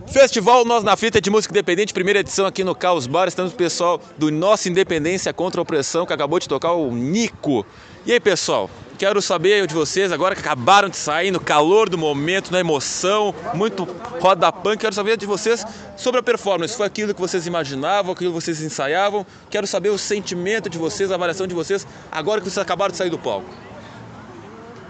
Festival 0.07 0.65
Nós 0.65 0.85
na 0.85 0.97
Fita 0.97 1.21
de 1.21 1.31
Música 1.31 1.53
Independente, 1.53 1.93
primeira 1.93 2.21
edição 2.21 2.47
aqui 2.47 2.63
no 2.63 2.77
Caos 2.77 3.09
Bar. 3.09 3.27
Estamos 3.27 3.53
com 3.53 3.57
o 3.57 3.59
pessoal 3.59 4.01
do 4.17 4.31
Nossa 4.31 4.69
Independência 4.69 5.33
contra 5.33 5.61
a 5.61 5.63
Opressão, 5.63 6.07
que 6.07 6.13
acabou 6.13 6.39
de 6.39 6.49
tocar 6.49 6.73
o 6.73 6.93
Nico. 6.93 7.67
E 8.07 8.13
aí, 8.13 8.21
pessoal? 8.21 8.71
Quero 8.99 9.23
saber 9.23 9.65
de 9.69 9.75
vocês, 9.75 10.11
agora 10.11 10.35
que 10.35 10.41
acabaram 10.41 10.89
de 10.89 10.97
sair, 10.97 11.31
no 11.31 11.39
calor 11.39 11.89
do 11.89 11.97
momento, 11.97 12.51
na 12.51 12.59
emoção, 12.59 13.33
muito 13.55 13.85
roda 14.19 14.51
punk, 14.51 14.79
quero 14.81 14.93
saber 14.93 15.17
de 15.17 15.25
vocês 15.25 15.65
sobre 15.97 16.19
a 16.19 16.23
performance. 16.23 16.77
Foi 16.77 16.85
aquilo 16.85 17.15
que 17.15 17.21
vocês 17.21 17.47
imaginavam, 17.47 18.13
aquilo 18.13 18.33
que 18.33 18.41
vocês 18.41 18.61
ensaiavam? 18.61 19.25
Quero 19.49 19.69
saber 19.69 19.91
o 19.91 19.99
sentimento 19.99 20.69
de 20.69 20.77
vocês, 20.77 21.13
a 21.13 21.15
avaliação 21.15 21.47
de 21.47 21.55
vocês, 21.55 21.87
agora 22.11 22.41
que 22.41 22.51
vocês 22.51 22.59
acabaram 22.59 22.91
de 22.91 22.97
sair 22.97 23.09
do 23.09 23.19
palco. 23.19 23.49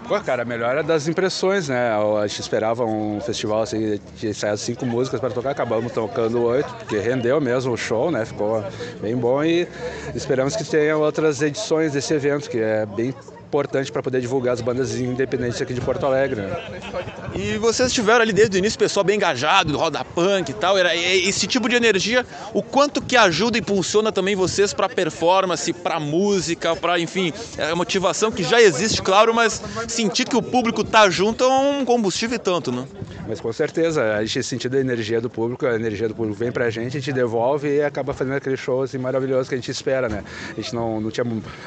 Pô, 0.07 0.19
cara, 0.21 0.41
a 0.41 0.45
melhor 0.45 0.75
é 0.75 0.81
das 0.81 1.07
impressões, 1.07 1.69
né? 1.69 1.91
A 1.91 2.25
gente 2.25 2.41
esperava 2.41 2.83
um 2.83 3.21
festival 3.21 3.61
assim, 3.61 3.99
de 4.15 4.29
ensaiar 4.29 4.57
cinco 4.57 4.87
músicas 4.87 5.19
para 5.19 5.29
tocar, 5.29 5.51
acabamos 5.51 5.91
tocando 5.91 6.41
oito, 6.45 6.73
porque 6.77 6.97
rendeu 6.97 7.39
mesmo 7.39 7.73
o 7.73 7.77
show, 7.77 8.09
né? 8.09 8.25
Ficou 8.25 8.65
bem 8.99 9.15
bom 9.15 9.43
e 9.43 9.67
esperamos 10.15 10.55
que 10.55 10.63
tenha 10.63 10.97
outras 10.97 11.43
edições 11.43 11.93
desse 11.93 12.11
evento, 12.11 12.49
que 12.49 12.57
é 12.57 12.87
bem 12.87 13.13
importante 13.49 13.91
para 13.91 14.03
poder 14.03 14.21
divulgar 14.21 14.53
as 14.53 14.61
bandas 14.61 14.95
independentes 14.95 15.59
aqui 15.59 15.73
de 15.73 15.81
Porto 15.81 16.05
Alegre. 16.05 16.41
Né? 16.41 16.55
E 17.35 17.57
vocês 17.57 17.91
tiveram 17.91 18.21
ali 18.21 18.31
desde 18.31 18.55
o 18.55 18.59
início 18.59 18.77
pessoal 18.77 19.03
bem 19.03 19.15
engajado, 19.15 19.71
do 19.71 19.77
roda 19.77 20.05
punk 20.05 20.49
e 20.51 20.53
tal, 20.53 20.77
era 20.77 20.95
esse 20.95 21.47
tipo 21.47 21.67
de 21.67 21.75
energia, 21.75 22.23
o 22.53 22.61
quanto 22.61 23.01
que 23.01 23.17
ajuda 23.17 23.57
e 23.57 23.61
impulsiona 23.61 24.11
também 24.11 24.35
vocês 24.35 24.71
para 24.71 24.87
performance, 24.87 25.73
para 25.73 25.99
música, 25.99 26.75
para 26.75 26.99
enfim, 26.99 27.33
é 27.57 27.71
a 27.71 27.75
motivação 27.75 28.31
que 28.31 28.43
já 28.43 28.61
existe, 28.61 29.01
claro, 29.01 29.33
mas 29.33 29.61
sentir 29.87 30.25
que 30.25 30.37
o 30.37 30.41
público 30.43 30.83
tá 30.83 31.09
junto 31.09 31.43
é 31.43 31.47
um 31.47 31.83
combustível 31.83 32.35
e 32.35 32.39
tanto, 32.39 32.71
né? 32.71 32.85
Mas 33.27 33.39
com 33.39 33.51
certeza, 33.51 34.15
a 34.15 34.25
gente 34.25 34.43
sentir 34.43 34.73
a 34.73 34.79
energia 34.79 35.21
do 35.21 35.29
público, 35.29 35.65
a 35.65 35.75
energia 35.75 36.07
do 36.07 36.15
público 36.15 36.37
vem 36.37 36.51
pra 36.51 36.69
gente, 36.69 36.97
a 36.97 36.99
gente 36.99 37.13
devolve 37.13 37.67
e 37.67 37.81
acaba 37.81 38.13
fazendo 38.13 38.35
aquele 38.35 38.57
show 38.57 38.83
assim, 38.83 38.97
maravilhoso 38.97 39.49
que 39.49 39.55
a 39.55 39.57
gente 39.57 39.71
espera, 39.71 40.09
né? 40.09 40.23
A 40.51 40.55
gente 40.55 40.73
não, 40.73 40.99
não 40.99 41.11
tinha 41.11 41.25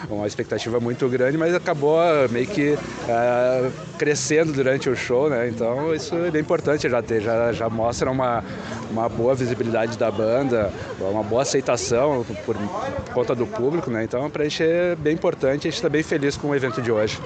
uma 0.08 0.26
expectativa 0.26 0.80
muito 0.80 1.08
grande, 1.08 1.38
mas 1.38 1.54
acabou 1.54 1.98
meio 2.30 2.46
que 2.46 2.72
uh, 2.72 3.72
crescendo 3.98 4.52
durante 4.52 4.88
o 4.88 4.96
show, 4.96 5.28
né? 5.28 5.48
Então 5.48 5.94
isso 5.94 6.14
é 6.16 6.30
bem 6.30 6.40
importante, 6.40 6.88
já, 6.88 7.02
ter, 7.02 7.20
já, 7.20 7.52
já 7.52 7.68
mostra 7.68 8.10
uma, 8.10 8.44
uma 8.90 9.08
boa 9.08 9.34
visibilidade 9.34 9.96
da 9.96 10.10
banda, 10.10 10.72
uma 11.00 11.22
boa 11.22 11.42
aceitação 11.42 12.24
por, 12.44 12.56
conta 13.12 13.34
do 13.34 13.46
público, 13.46 13.90
né? 13.90 14.04
Então 14.04 14.28
pra 14.30 14.44
gente 14.44 14.62
é 14.62 14.96
bem 14.96 15.14
importante, 15.14 15.68
a 15.68 15.70
gente 15.70 15.76
está 15.76 15.88
bem 15.88 16.02
feliz 16.02 16.36
com 16.36 16.48
o 16.48 16.54
evento 16.54 16.82
de 16.82 16.90
hoje. 16.90 17.18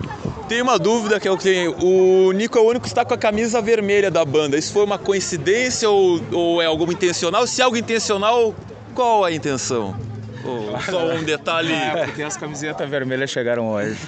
Tem 0.48 0.62
uma 0.62 0.79
dúvida 0.79 1.18
que 1.18 1.29
eu 1.29 1.37
tenho, 1.37 1.74
o 1.83 2.33
Nico 2.33 2.59
é 2.59 2.61
o 2.61 2.64
único 2.64 2.83
que 2.83 2.88
está 2.88 3.05
com 3.05 3.14
a 3.14 3.18
camisa 3.18 3.61
vermelha 3.61 4.06
da 4.11 4.25
banda, 4.25 4.57
isso 4.57 4.73
foi 4.73 4.85
uma 4.85 4.99
coincidência 4.99 5.88
ou, 5.88 6.21
ou 6.33 6.62
é 6.62 6.66
algo 6.66 6.90
intencional? 6.90 7.47
Se 7.47 7.61
é 7.61 7.64
algo 7.64 7.77
intencional, 7.77 8.55
qual 8.95 9.25
a 9.25 9.33
intenção? 9.33 9.95
Oh, 10.46 10.90
só 10.90 11.06
um 11.12 11.22
detalhe. 11.22 11.72
É, 11.72 12.04
porque 12.04 12.22
as 12.22 12.37
camisetas 12.37 12.88
vermelhas 12.88 13.30
chegaram 13.30 13.68
hoje. 13.68 13.98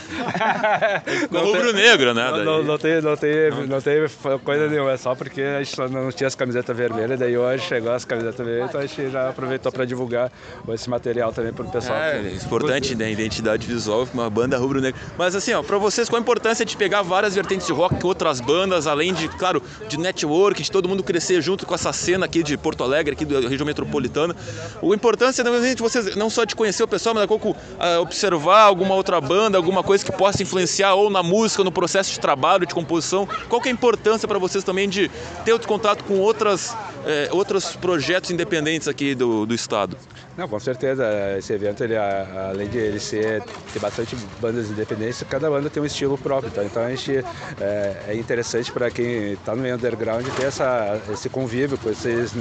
no 1.30 1.40
rubro-negro, 1.44 2.14
né? 2.14 2.30
Não, 2.30 2.44
não, 2.44 2.62
não, 2.62 2.78
tem, 2.78 3.00
não, 3.00 3.16
tem, 3.16 3.50
não. 3.50 3.66
não 3.66 3.80
tem 3.80 4.06
coisa 4.44 4.68
nenhuma, 4.68 4.92
é 4.92 4.96
só 4.96 5.14
porque 5.14 5.42
a 5.42 5.62
gente 5.62 5.78
não 5.90 6.10
tinha 6.12 6.28
as 6.28 6.34
camisetas 6.34 6.76
vermelhas, 6.76 7.18
daí 7.18 7.36
hoje 7.36 7.64
chegou 7.66 7.92
as 7.92 8.04
camisetas 8.04 8.44
vermelhas, 8.44 8.68
então 8.68 8.80
a 8.80 8.86
gente 8.86 9.10
já 9.10 9.28
aproveitou 9.28 9.72
para 9.72 9.84
divulgar 9.84 10.30
esse 10.70 10.88
material 10.88 11.32
também 11.32 11.52
para 11.52 11.64
o 11.64 11.70
pessoal. 11.70 11.98
É, 11.98 12.18
é 12.18 12.34
importante, 12.34 12.94
né? 12.94 13.10
Identidade 13.10 13.66
visual, 13.66 14.08
uma 14.12 14.30
banda 14.30 14.56
rubro-negra. 14.56 15.00
Mas 15.16 15.34
assim, 15.34 15.52
ó, 15.52 15.62
para 15.62 15.78
vocês, 15.78 16.08
qual 16.08 16.18
a 16.18 16.22
importância 16.22 16.64
de 16.64 16.76
pegar 16.76 17.02
várias 17.02 17.34
vertentes 17.34 17.66
de 17.66 17.72
rock, 17.72 18.04
outras 18.06 18.40
bandas, 18.40 18.86
além 18.86 19.12
de, 19.12 19.28
claro, 19.28 19.62
de 19.88 19.98
network, 19.98 20.62
de 20.62 20.70
todo 20.70 20.88
mundo 20.88 21.02
crescer 21.02 21.40
junto 21.40 21.66
com 21.66 21.74
essa 21.74 21.92
cena 21.92 22.26
aqui 22.26 22.42
de 22.42 22.56
Porto 22.56 22.84
Alegre, 22.84 23.14
aqui 23.14 23.24
da 23.24 23.40
região 23.40 23.66
metropolitana. 23.66 24.34
A 24.82 24.94
importância, 24.94 25.42
de 25.42 25.82
vocês 25.82 26.16
não 26.16 26.27
só 26.30 26.44
de 26.44 26.54
conhecer 26.54 26.82
o 26.82 26.88
pessoal, 26.88 27.14
mas 27.14 27.22
daqui 27.22 27.34
a 27.34 27.38
pouco 27.38 27.58
uh, 27.58 28.00
observar 28.00 28.62
alguma 28.62 28.94
outra 28.94 29.20
banda, 29.20 29.56
alguma 29.56 29.82
coisa 29.82 30.04
que 30.04 30.12
possa 30.12 30.42
influenciar 30.42 30.94
ou 30.94 31.10
na 31.10 31.22
música, 31.22 31.64
no 31.64 31.72
processo 31.72 32.12
de 32.12 32.20
trabalho, 32.20 32.66
de 32.66 32.74
composição. 32.74 33.28
Qual 33.48 33.60
que 33.60 33.68
é 33.68 33.72
a 33.72 33.74
importância 33.74 34.26
para 34.26 34.38
vocês 34.38 34.64
também 34.64 34.88
de 34.88 35.10
ter 35.44 35.52
outro 35.52 35.68
contato 35.68 36.04
com 36.04 36.18
outras, 36.18 36.76
eh, 37.06 37.28
outros 37.32 37.76
projetos 37.76 38.30
independentes 38.30 38.88
aqui 38.88 39.14
do, 39.14 39.46
do 39.46 39.54
estado? 39.54 39.96
Não, 40.38 40.46
com 40.46 40.60
certeza. 40.60 41.04
Esse 41.36 41.52
evento, 41.52 41.82
ele, 41.82 41.96
além 41.96 42.68
de 42.68 42.78
ele 42.78 43.00
ser, 43.00 43.42
ter 43.72 43.80
bastante 43.80 44.16
bandas 44.40 44.70
independentes, 44.70 45.20
cada 45.28 45.50
banda 45.50 45.68
tem 45.68 45.82
um 45.82 45.86
estilo 45.86 46.16
próprio. 46.16 46.48
Tá? 46.52 46.62
Então 46.62 46.80
a 46.80 46.90
gente 46.90 47.24
é, 47.60 48.04
é 48.06 48.14
interessante 48.14 48.70
para 48.70 48.88
quem 48.88 49.32
está 49.32 49.56
no 49.56 49.62
meio 49.62 49.74
underground 49.74 50.24
ter 50.36 50.44
essa, 50.44 51.00
esse 51.12 51.28
convívio 51.28 51.76
com 51.76 51.90
esses 51.90 52.32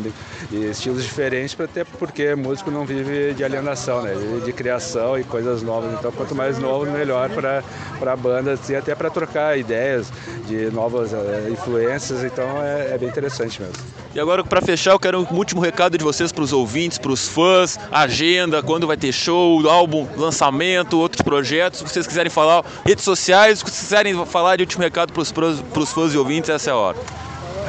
estilos 0.52 1.04
diferentes, 1.04 1.60
até 1.60 1.84
porque 1.84 2.36
músico 2.36 2.70
não 2.70 2.86
vive 2.86 3.34
de 3.34 3.44
alienação, 3.44 4.04
né? 4.04 4.14
vive 4.14 4.46
de 4.46 4.54
criação 4.54 5.18
e 5.18 5.24
coisas 5.24 5.64
novas. 5.64 5.92
Então 5.98 6.12
quanto 6.12 6.36
mais 6.36 6.60
novo, 6.60 6.86
melhor 6.92 7.32
para 7.32 7.64
a 8.00 8.16
banda, 8.16 8.54
assim, 8.54 8.76
até 8.76 8.94
para 8.94 9.10
trocar 9.10 9.58
ideias 9.58 10.14
de 10.46 10.70
novas 10.70 11.14
é, 11.16 11.50
influências. 11.50 12.24
Então 12.24 12.46
é, 12.62 12.94
é 12.94 12.98
bem 13.00 13.10
interessante 13.10 13.60
mesmo. 13.60 13.98
E 14.18 14.20
agora, 14.20 14.44
para 14.44 14.62
fechar, 14.62 14.94
eu 14.94 15.00
quero 15.00 15.22
um 15.22 15.36
último 15.36 15.62
recado 15.62 15.96
de 15.96 16.04
vocês 16.04 16.32
para 16.32 16.44
os 16.44 16.52
ouvintes, 16.52 16.98
para 16.98 17.12
os 17.12 17.28
fãs, 17.28 17.78
agenda, 17.92 18.62
quando 18.62 18.88
vai 18.88 18.98
ter 18.98 19.12
show, 19.12 19.68
álbum, 19.70 20.08
lançamento, 20.16 21.00
outros 21.00 21.22
projetos. 21.22 21.80
Se 21.80 21.86
vocês 21.86 22.08
quiserem 22.08 22.30
falar, 22.30 22.64
redes 22.86 23.04
sociais, 23.04 23.60
se 23.60 23.66
vocês 23.66 23.80
quiserem 23.82 24.26
falar 24.26 24.56
de 24.56 24.64
último 24.64 24.84
recado 24.84 25.14
para 25.14 25.22
os 25.22 25.92
fãs 25.92 26.14
e 26.14 26.18
ouvintes, 26.18 26.50
essa 26.50 26.70
é 26.70 26.74
a 26.74 26.78
hora. 26.78 26.98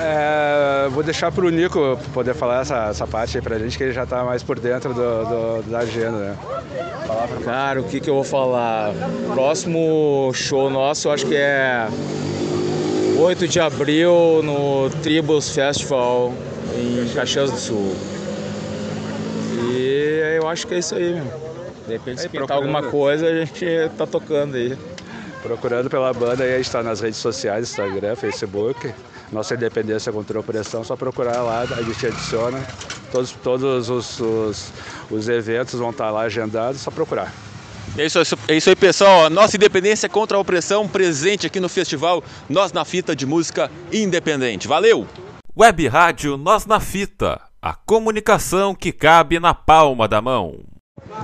É, 0.01 0.89
vou 0.91 1.03
deixar 1.03 1.33
para 1.33 1.45
o 1.45 1.51
Nico 1.51 1.99
poder 2.15 2.33
falar 2.33 2.63
essa, 2.63 2.87
essa 2.91 3.07
parte 3.07 3.37
aí 3.37 3.43
para 3.43 3.57
a 3.57 3.59
gente, 3.59 3.77
que 3.77 3.83
ele 3.83 3.93
já 3.93 4.05
está 4.05 4.23
mais 4.23 4.45
por 4.45 4.59
dentro 4.61 4.95
do, 4.95 5.25
do, 5.25 5.71
da 5.71 5.79
agenda. 5.81 6.13
Né? 6.13 6.37
Cara, 7.45 7.81
o 7.81 7.85
que, 7.85 7.99
que 7.99 8.09
eu 8.09 8.15
vou 8.15 8.25
falar? 8.25 8.93
Próximo 9.35 10.31
show 10.35 10.71
nosso, 10.71 11.09
eu 11.09 11.13
acho 11.13 11.27
que 11.27 11.35
é 11.35 11.89
8 13.19 13.49
de 13.49 13.59
abril 13.59 14.41
no 14.45 14.89
Tribus 15.03 15.51
Festival 15.51 16.33
em 16.77 17.09
Caxias 17.13 17.51
do 17.51 17.59
Sul. 17.59 17.97
E 19.75 20.08
eu 20.39 20.49
acho 20.49 20.67
que 20.67 20.75
é 20.75 20.79
isso 20.79 20.95
aí, 20.95 21.15
meu. 21.15 21.59
De 21.87 21.93
repente, 21.93 22.21
se 22.21 22.29
pintar 22.29 22.57
alguma 22.57 22.83
coisa, 22.83 23.27
a 23.27 23.45
gente 23.45 23.67
tá 23.97 24.07
tocando 24.07 24.57
aí. 24.57 24.77
Procurando 25.43 25.89
pela 25.89 26.13
banda 26.13 26.45
aí, 26.45 26.55
a 26.55 26.57
gente 26.57 26.67
está 26.67 26.83
nas 26.83 27.01
redes 27.01 27.19
sociais, 27.19 27.71
Instagram, 27.71 28.17
Facebook. 28.17 28.93
Nossa 29.33 29.55
Independência 29.55 30.13
contra 30.13 30.39
a 30.39 30.41
Opressão, 30.41 30.83
só 30.83 30.97
procurar 30.97 31.43
lá, 31.43 31.61
a 31.61 31.83
gente 31.83 32.07
adiciona. 32.07 32.59
Todos, 33.13 33.33
todos 33.33 33.91
os, 33.91 34.21
os, 34.21 34.73
os 35.11 35.29
eventos 35.29 35.79
vão 35.79 35.91
estar 35.91 36.11
lá 36.11 36.23
agendados, 36.23 36.81
só 36.81 36.91
procurar. 36.91 37.33
É 37.97 38.05
isso, 38.05 38.19
é 38.49 38.57
isso 38.57 38.69
aí, 38.69 38.77
pessoal. 38.77 39.29
Nossa 39.31 39.57
independência 39.57 40.09
contra 40.09 40.37
a 40.37 40.41
opressão 40.41 40.87
presente 40.87 41.47
aqui 41.47 41.59
no 41.59 41.69
festival 41.69 42.23
Nós 42.49 42.73
na 42.73 42.85
Fita 42.85 43.15
de 43.15 43.27
Música 43.27 43.71
Independente. 43.93 44.69
Valeu! 44.69 45.07
Web 45.57 45.89
Rádio 45.89 46.37
Nós 46.37 46.67
na 46.67 46.81
Fita. 46.81 47.48
A 47.61 47.75
comunicação 47.75 48.73
que 48.73 48.93
cabe 48.93 49.41
na 49.41 49.53
palma 49.53 50.07
da 50.07 50.23
mão. 50.23 50.61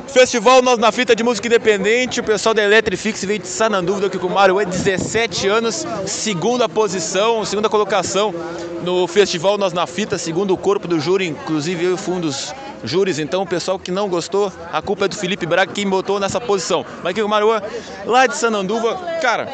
Festival 0.09 0.63
Nós 0.63 0.79
na 0.79 0.91
Fita 0.91 1.15
de 1.15 1.23
Música 1.23 1.47
Independente, 1.47 2.19
o 2.19 2.25
pessoal 2.25 2.53
da 2.53 2.65
Electrifix 2.65 3.25
veio 3.25 3.39
de 3.39 3.47
sana 3.47 3.81
dúvida 3.81 4.09
aqui 4.09 4.19
com 4.19 4.27
o 4.27 4.35
Mário, 4.35 4.59
é 4.59 4.65
17 4.65 5.47
anos, 5.47 5.87
segunda 6.07 6.69
posição, 6.69 7.45
segunda 7.45 7.69
colocação 7.69 8.35
no 8.83 9.07
Festival 9.07 9.57
Nós 9.57 9.73
na 9.73 9.87
Fita, 9.87 10.19
segundo 10.19 10.53
o 10.53 10.57
corpo 10.57 10.89
do 10.89 10.99
júri, 10.99 11.29
inclusive 11.29 11.85
eu 11.85 11.97
fui 11.97 12.15
um 12.15 12.21
dos 12.21 12.53
júris, 12.85 13.19
então 13.19 13.43
o 13.43 13.47
pessoal 13.47 13.79
que 13.79 13.91
não 13.91 14.09
gostou, 14.09 14.53
a 14.73 14.81
culpa 14.81 15.07
é 15.07 15.09
do 15.09 15.17
Felipe 15.17 15.47
Braga, 15.47 15.73
quem 15.73 15.89
botou 15.89 16.21
nessa 16.21 16.41
posição. 16.41 16.85
Mas 17.03 17.11
aqui 17.11 17.23
o 17.23 17.29
Maruá, 17.29 17.63
lá 18.05 18.27
de 18.27 18.37
Sananduva, 18.37 18.95
cara, 19.21 19.49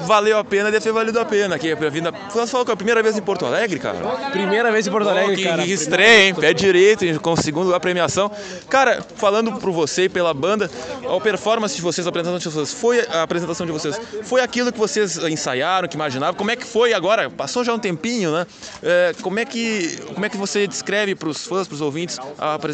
valeu 0.00 0.38
a 0.38 0.44
pena, 0.44 0.70
deve 0.70 0.84
ter 0.84 0.92
valido 0.92 1.18
a 1.18 1.24
pena. 1.24 1.56
Aqui, 1.56 1.72
a 1.72 1.90
vinda. 1.90 2.12
Você 2.32 2.46
falou 2.46 2.64
que 2.64 2.70
é 2.70 2.74
a 2.74 2.76
primeira 2.76 3.02
vez 3.02 3.16
em 3.16 3.22
Porto 3.22 3.44
Alegre, 3.44 3.78
cara? 3.78 3.98
Primeira 4.30 4.70
vez 4.70 4.86
em 4.86 4.90
Porto 4.90 5.08
Alegre, 5.08 5.36
que, 5.36 5.44
cara. 5.44 5.62
Que 5.62 5.72
estreia, 5.72 6.28
hein? 6.28 6.34
Pé 6.34 6.52
direito, 6.52 7.20
com 7.20 7.36
segundo 7.36 7.74
a 7.74 7.80
premiação. 7.80 8.30
Cara, 8.68 9.04
falando 9.16 9.52
por 9.54 9.70
você 9.72 10.04
e 10.04 10.08
pela 10.08 10.32
banda, 10.32 10.70
a 11.04 11.20
performance 11.20 11.74
de 11.74 11.82
vocês, 11.82 12.06
a 12.06 12.10
apresentação 12.10 12.38
de 12.38 12.56
vocês, 12.56 12.72
foi 12.72 13.00
a 13.00 13.22
apresentação 13.22 13.66
de 13.66 13.72
vocês, 13.72 14.00
foi 14.22 14.40
aquilo 14.40 14.72
que 14.72 14.78
vocês 14.78 15.18
ensaiaram, 15.18 15.88
que 15.88 15.96
imaginavam? 15.96 16.34
Como 16.34 16.50
é 16.50 16.56
que 16.56 16.64
foi 16.64 16.92
agora? 16.92 17.28
Passou 17.30 17.64
já 17.64 17.74
um 17.74 17.78
tempinho, 17.78 18.32
né? 18.32 18.46
É, 18.82 19.14
como, 19.22 19.38
é 19.38 19.44
que, 19.44 19.98
como 20.14 20.24
é 20.24 20.28
que 20.28 20.36
você 20.36 20.66
descreve 20.66 21.14
para 21.14 21.28
os 21.28 21.46
fãs, 21.46 21.66
para 21.66 21.74
os 21.74 21.80
ouvintes, 21.80 22.18
a 22.38 22.54
apresentação 22.54 22.67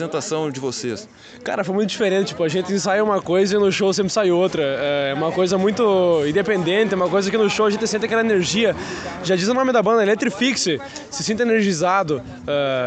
de 0.53 0.61
vocês? 0.61 1.09
Cara, 1.43 1.63
foi 1.65 1.75
muito 1.75 1.91
diferente. 1.91 2.29
Tipo, 2.29 2.45
a 2.45 2.49
gente 2.49 2.73
ensaia 2.73 3.03
uma 3.03 3.21
coisa 3.21 3.57
e 3.57 3.59
no 3.59 3.71
show 3.71 3.93
sempre 3.93 4.13
sai 4.13 4.31
outra. 4.31 4.63
É 4.63 5.15
uma 5.15 5.31
coisa 5.31 5.57
muito 5.59 6.23
independente, 6.27 6.93
é 6.93 6.97
uma 6.97 7.09
coisa 7.09 7.31
que 7.31 7.37
no 7.37 7.49
show 7.49 7.67
a 7.67 7.71
gente 7.71 7.87
sente 7.87 8.05
aquela 8.05 8.23
energia. 8.23 8.75
Já 9.23 9.37
diz 9.37 9.49
o 9.49 9.55
nome 9.55 9.73
da 9.73 9.83
banda, 9.83 10.03
Electrifix, 10.03 10.67
se 11.11 11.25
sinta 11.25 11.43
energizado. 11.43 12.23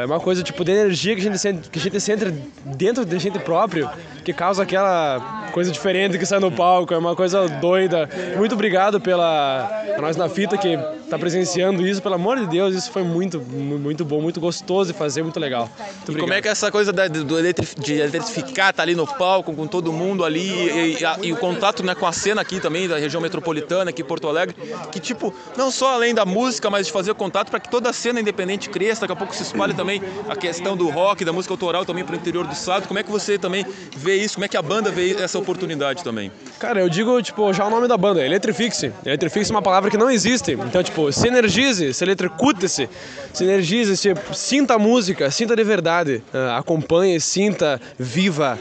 É 0.01 0.05
uma 0.05 0.19
coisa 0.19 0.43
tipo 0.43 0.63
de 0.63 0.71
energia 0.71 1.15
que 1.15 1.21
a 1.21 1.23
gente 1.23 1.37
sente, 1.37 1.69
que 1.69 1.79
a 1.79 1.81
gente 1.81 1.99
sente 1.99 2.25
dentro 2.65 3.05
da 3.05 3.17
gente 3.17 3.39
próprio, 3.39 3.89
que 4.23 4.33
causa 4.33 4.63
aquela 4.63 5.49
coisa 5.51 5.71
diferente 5.71 6.17
que 6.17 6.25
sai 6.25 6.39
no 6.39 6.51
palco. 6.51 6.93
É 6.93 6.97
uma 6.97 7.15
coisa 7.15 7.47
doida. 7.47 8.09
Muito 8.35 8.53
obrigado 8.53 8.99
pela 8.99 9.69
nós 9.99 10.15
na 10.15 10.29
fita 10.29 10.57
que 10.57 10.77
tá 11.09 11.17
presenciando 11.17 11.85
isso. 11.85 12.01
Pelo 12.01 12.15
amor 12.15 12.37
de 12.37 12.47
Deus, 12.47 12.75
isso 12.75 12.91
foi 12.91 13.03
muito, 13.03 13.39
muito 13.39 14.03
bom, 14.03 14.21
muito 14.21 14.39
gostoso 14.39 14.91
de 14.91 14.97
fazer, 14.97 15.23
muito 15.23 15.39
legal. 15.39 15.69
Muito 16.05 16.17
e 16.17 16.19
como 16.19 16.33
é 16.33 16.41
que 16.41 16.47
é 16.47 16.51
essa 16.51 16.71
coisa 16.71 16.93
da, 16.97 17.07
do 17.07 17.37
de 17.77 17.93
eletrificar, 17.93 18.73
tá 18.73 18.81
ali 18.81 18.95
no 18.95 19.05
palco 19.05 19.53
com 19.53 19.67
todo 19.67 19.93
mundo 19.93 20.25
ali 20.25 20.49
e, 20.49 20.97
e, 20.97 21.27
e, 21.27 21.31
o 21.31 21.37
contato 21.37 21.83
né, 21.83 21.93
com 21.93 22.07
a 22.07 22.11
cena 22.11 22.41
aqui 22.41 22.59
também 22.59 22.87
da 22.87 22.97
região 22.97 23.21
metropolitana, 23.21 23.91
aqui 23.91 24.01
em 24.01 24.05
Porto 24.05 24.27
Alegre, 24.27 24.55
que 24.91 24.99
tipo, 24.99 25.33
não 25.55 25.69
só 25.69 25.93
além 25.93 26.13
da 26.13 26.25
música, 26.25 26.69
mas 26.69 26.87
de 26.87 26.91
fazer 26.91 27.13
contato 27.13 27.51
para 27.51 27.59
que 27.59 27.69
toda 27.69 27.89
a 27.89 27.93
cena 27.93 28.19
independente 28.19 28.69
cresça, 28.69 29.01
daqui 29.01 29.13
a 29.13 29.15
pouco 29.15 29.35
se 29.35 29.43
espalhe 29.43 29.73
também 29.73 30.01
a 30.27 30.35
questão 30.35 30.75
do 30.75 30.89
rock, 30.89 31.23
da 31.23 31.31
música 31.31 31.53
autoral 31.53 31.85
também 31.85 32.03
para 32.03 32.13
o 32.13 32.17
interior 32.17 32.45
do 32.45 32.53
estado. 32.53 32.87
Como 32.87 32.99
é 32.99 33.03
que 33.03 33.11
você 33.11 33.37
também 33.37 33.65
vê 33.95 34.15
isso? 34.15 34.35
Como 34.35 34.45
é 34.45 34.47
que 34.47 34.57
a 34.57 34.61
banda 34.61 34.89
vê 34.89 35.15
essa 35.21 35.37
oportunidade 35.37 36.03
também? 36.03 36.31
Cara, 36.59 36.79
eu 36.79 36.89
digo, 36.89 37.21
tipo, 37.21 37.53
já 37.53 37.65
o 37.65 37.69
nome 37.69 37.87
da 37.87 37.97
banda, 37.97 38.25
Electrifix. 38.25 38.83
Electrifix 39.05 39.49
é 39.49 39.53
uma 39.53 39.61
palavra 39.61 39.91
que 39.91 39.97
não 39.97 40.09
existe. 40.09 40.53
Então, 40.53 40.81
tipo, 40.81 41.11
se 41.11 41.27
energize, 41.27 41.93
se 41.93 42.03
eletricute-se, 42.03 42.89
se 43.33 43.43
energize, 43.43 43.95
se 43.95 44.13
sinta 44.33 44.73
a 44.73 44.79
música, 44.79 45.29
sinta 45.29 45.55
de 45.55 45.63
verdade, 45.63 46.23
acompanhe, 46.55 46.76
sinta, 47.19 47.79
viva. 47.97 48.57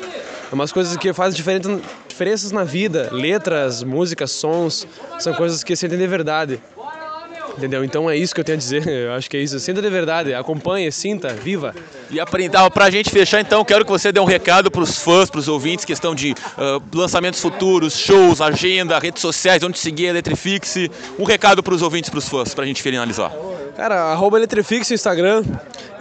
É 0.51 0.55
umas 0.55 0.73
coisas 0.73 0.97
que 0.97 1.13
fazem 1.13 1.37
diferenças 2.09 2.53
na 2.53 2.65
vida. 2.65 3.11
Letras, 3.13 3.83
músicas, 3.83 4.31
sons, 4.31 4.87
são 5.19 5.35
coisas 5.35 5.65
que 5.65 5.75
sentem 5.75 5.99
de 5.99 6.07
verdade. 6.07 6.61
Entendeu? 7.57 7.83
Então 7.83 8.11
é 8.11 8.17
isso 8.17 8.35
que 8.35 8.41
eu 8.41 8.45
tenho 8.45 8.57
a 8.57 8.59
dizer. 8.59 8.87
Eu 8.89 9.13
acho 9.13 9.31
que 9.31 9.37
é 9.37 9.41
isso. 9.41 9.59
Sinta 9.59 9.81
de 9.81 9.89
verdade, 9.89 10.35
acompanhe, 10.35 10.91
sinta, 10.93 11.33
viva. 11.33 11.75
E 12.11 12.21
aprender, 12.21 12.59
pra 12.73 12.91
gente 12.91 13.11
fechar 13.11 13.41
então, 13.41 13.65
quero 13.65 13.85
que 13.85 13.91
você 13.91 14.13
dê 14.13 14.21
um 14.21 14.25
recado 14.25 14.71
pros 14.71 14.99
fãs, 14.99 15.31
pros 15.31 15.49
ouvintes, 15.49 15.85
questão 15.85 16.15
de 16.15 16.33
uh, 16.33 16.83
lançamentos 16.97 17.41
futuros, 17.41 17.97
shows, 17.97 18.41
agenda, 18.41 18.99
redes 18.99 19.23
sociais, 19.23 19.63
onde 19.63 19.79
seguir 19.79 20.07
a 20.07 20.11
Eletrifix. 20.11 20.77
Um 21.19 21.25
recado 21.25 21.63
pros 21.63 21.83
ouvintes, 21.83 22.11
pros 22.11 22.29
fãs, 22.29 22.55
pra 22.55 22.65
gente 22.65 22.83
finalizar. 22.83 23.33
Cara, 23.77 24.13
arroba 24.13 24.39
Eletrifix 24.39 24.89
no 24.89 24.95
Instagram. 24.95 25.45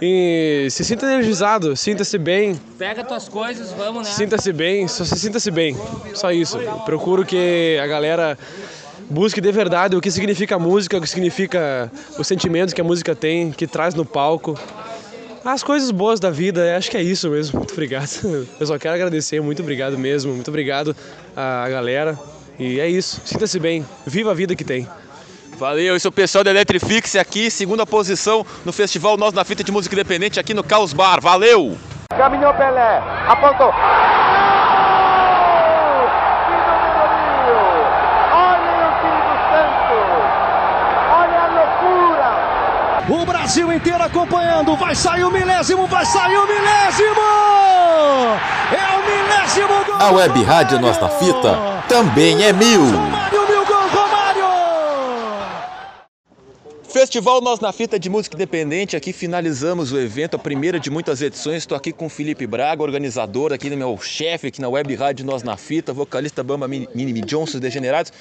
E 0.00 0.68
se 0.70 0.84
sinta 0.84 1.06
energizado, 1.06 1.76
sinta-se 1.76 2.18
bem. 2.18 2.60
Pega 2.78 3.02
tuas 3.02 3.28
coisas, 3.28 3.72
vamos, 3.72 4.06
né? 4.06 4.12
Sinta-se 4.12 4.52
bem, 4.52 4.86
só 4.88 5.04
se 5.04 5.18
sinta-se 5.18 5.50
bem. 5.50 5.76
Só 6.14 6.30
isso. 6.32 6.58
Procuro 6.84 7.24
que 7.24 7.78
a 7.82 7.86
galera 7.86 8.38
busque 9.08 9.40
de 9.40 9.52
verdade 9.52 9.96
o 9.96 10.00
que 10.00 10.10
significa 10.10 10.56
a 10.56 10.58
música, 10.58 10.98
o 10.98 11.00
que 11.00 11.08
significa 11.08 11.90
os 12.18 12.26
sentimentos 12.26 12.74
que 12.74 12.80
a 12.80 12.84
música 12.84 13.14
tem, 13.14 13.50
que 13.50 13.66
traz 13.66 13.94
no 13.94 14.04
palco. 14.04 14.58
As 15.44 15.62
coisas 15.62 15.92
boas 15.92 16.18
da 16.18 16.28
vida, 16.28 16.76
acho 16.76 16.90
que 16.90 16.96
é 16.96 17.02
isso 17.02 17.30
mesmo. 17.30 17.60
Muito 17.60 17.72
obrigado. 17.72 18.08
Eu 18.58 18.66
só 18.66 18.78
quero 18.78 18.94
agradecer, 18.94 19.40
muito 19.40 19.62
obrigado 19.62 19.96
mesmo. 19.96 20.32
Muito 20.32 20.48
obrigado 20.48 20.94
à 21.36 21.68
galera. 21.68 22.18
E 22.58 22.80
é 22.80 22.88
isso. 22.88 23.20
Sinta-se 23.24 23.58
bem. 23.60 23.86
Viva 24.04 24.32
a 24.32 24.34
vida 24.34 24.56
que 24.56 24.64
tem. 24.64 24.88
Valeu, 25.56 25.96
esse 25.96 26.06
é 26.06 26.10
o 26.10 26.12
pessoal 26.12 26.44
da 26.44 26.50
Electrifix 26.50 27.16
aqui, 27.16 27.50
segunda 27.50 27.86
posição 27.86 28.44
no 28.62 28.72
festival 28.72 29.16
Nós 29.16 29.32
na 29.32 29.42
Fita 29.42 29.64
de 29.64 29.72
Música 29.72 29.94
Independente 29.94 30.38
aqui 30.38 30.52
no 30.52 30.62
Caos 30.62 30.92
Bar. 30.92 31.18
Valeu! 31.20 31.78
Caminhou 32.10 32.52
Pelé, 32.54 32.98
apontou. 33.26 33.72
O 43.08 43.24
Brasil 43.24 43.72
inteiro 43.72 44.02
acompanhando. 44.02 44.74
Vai 44.76 44.94
sair 44.94 45.22
o 45.22 45.30
milésimo, 45.30 45.86
vai 45.86 46.04
sair 46.04 46.36
o 46.36 46.46
milésimo! 46.46 47.20
É 48.72 48.96
o 48.96 49.00
milésimo 49.06 49.84
gol! 49.84 49.94
A 50.00 50.10
Web 50.10 50.42
Rádio 50.42 50.80
Nós 50.80 51.00
na 51.00 51.08
Fita 51.08 51.84
também 51.88 52.44
é 52.44 52.52
mil. 52.52 52.80
Romário, 52.80 53.48
mil 53.48 53.64
gol, 53.64 53.88
Romário! 53.88 54.44
Festival 56.82 57.40
Nós 57.40 57.60
na 57.60 57.72
Fita 57.72 57.96
de 57.96 58.10
Música 58.10 58.34
Independente, 58.34 58.96
aqui 58.96 59.12
finalizamos 59.12 59.92
o 59.92 59.98
evento, 60.00 60.34
a 60.34 60.38
primeira 60.38 60.80
de 60.80 60.90
muitas 60.90 61.22
edições. 61.22 61.58
Estou 61.58 61.76
aqui 61.76 61.92
com 61.92 62.06
o 62.06 62.10
Felipe 62.10 62.44
Braga, 62.44 62.82
organizador, 62.82 63.52
aqui 63.52 63.70
no 63.70 63.76
meu 63.76 63.96
chefe, 63.98 64.48
aqui 64.48 64.60
na 64.60 64.68
Web 64.68 64.92
Rádio 64.96 65.24
Nós 65.24 65.44
na 65.44 65.56
Fita, 65.56 65.92
vocalista 65.92 66.42
Bamba 66.42 66.66
Mini 66.66 67.20
Johnson 67.20 67.60
Degenerados. 67.60 68.12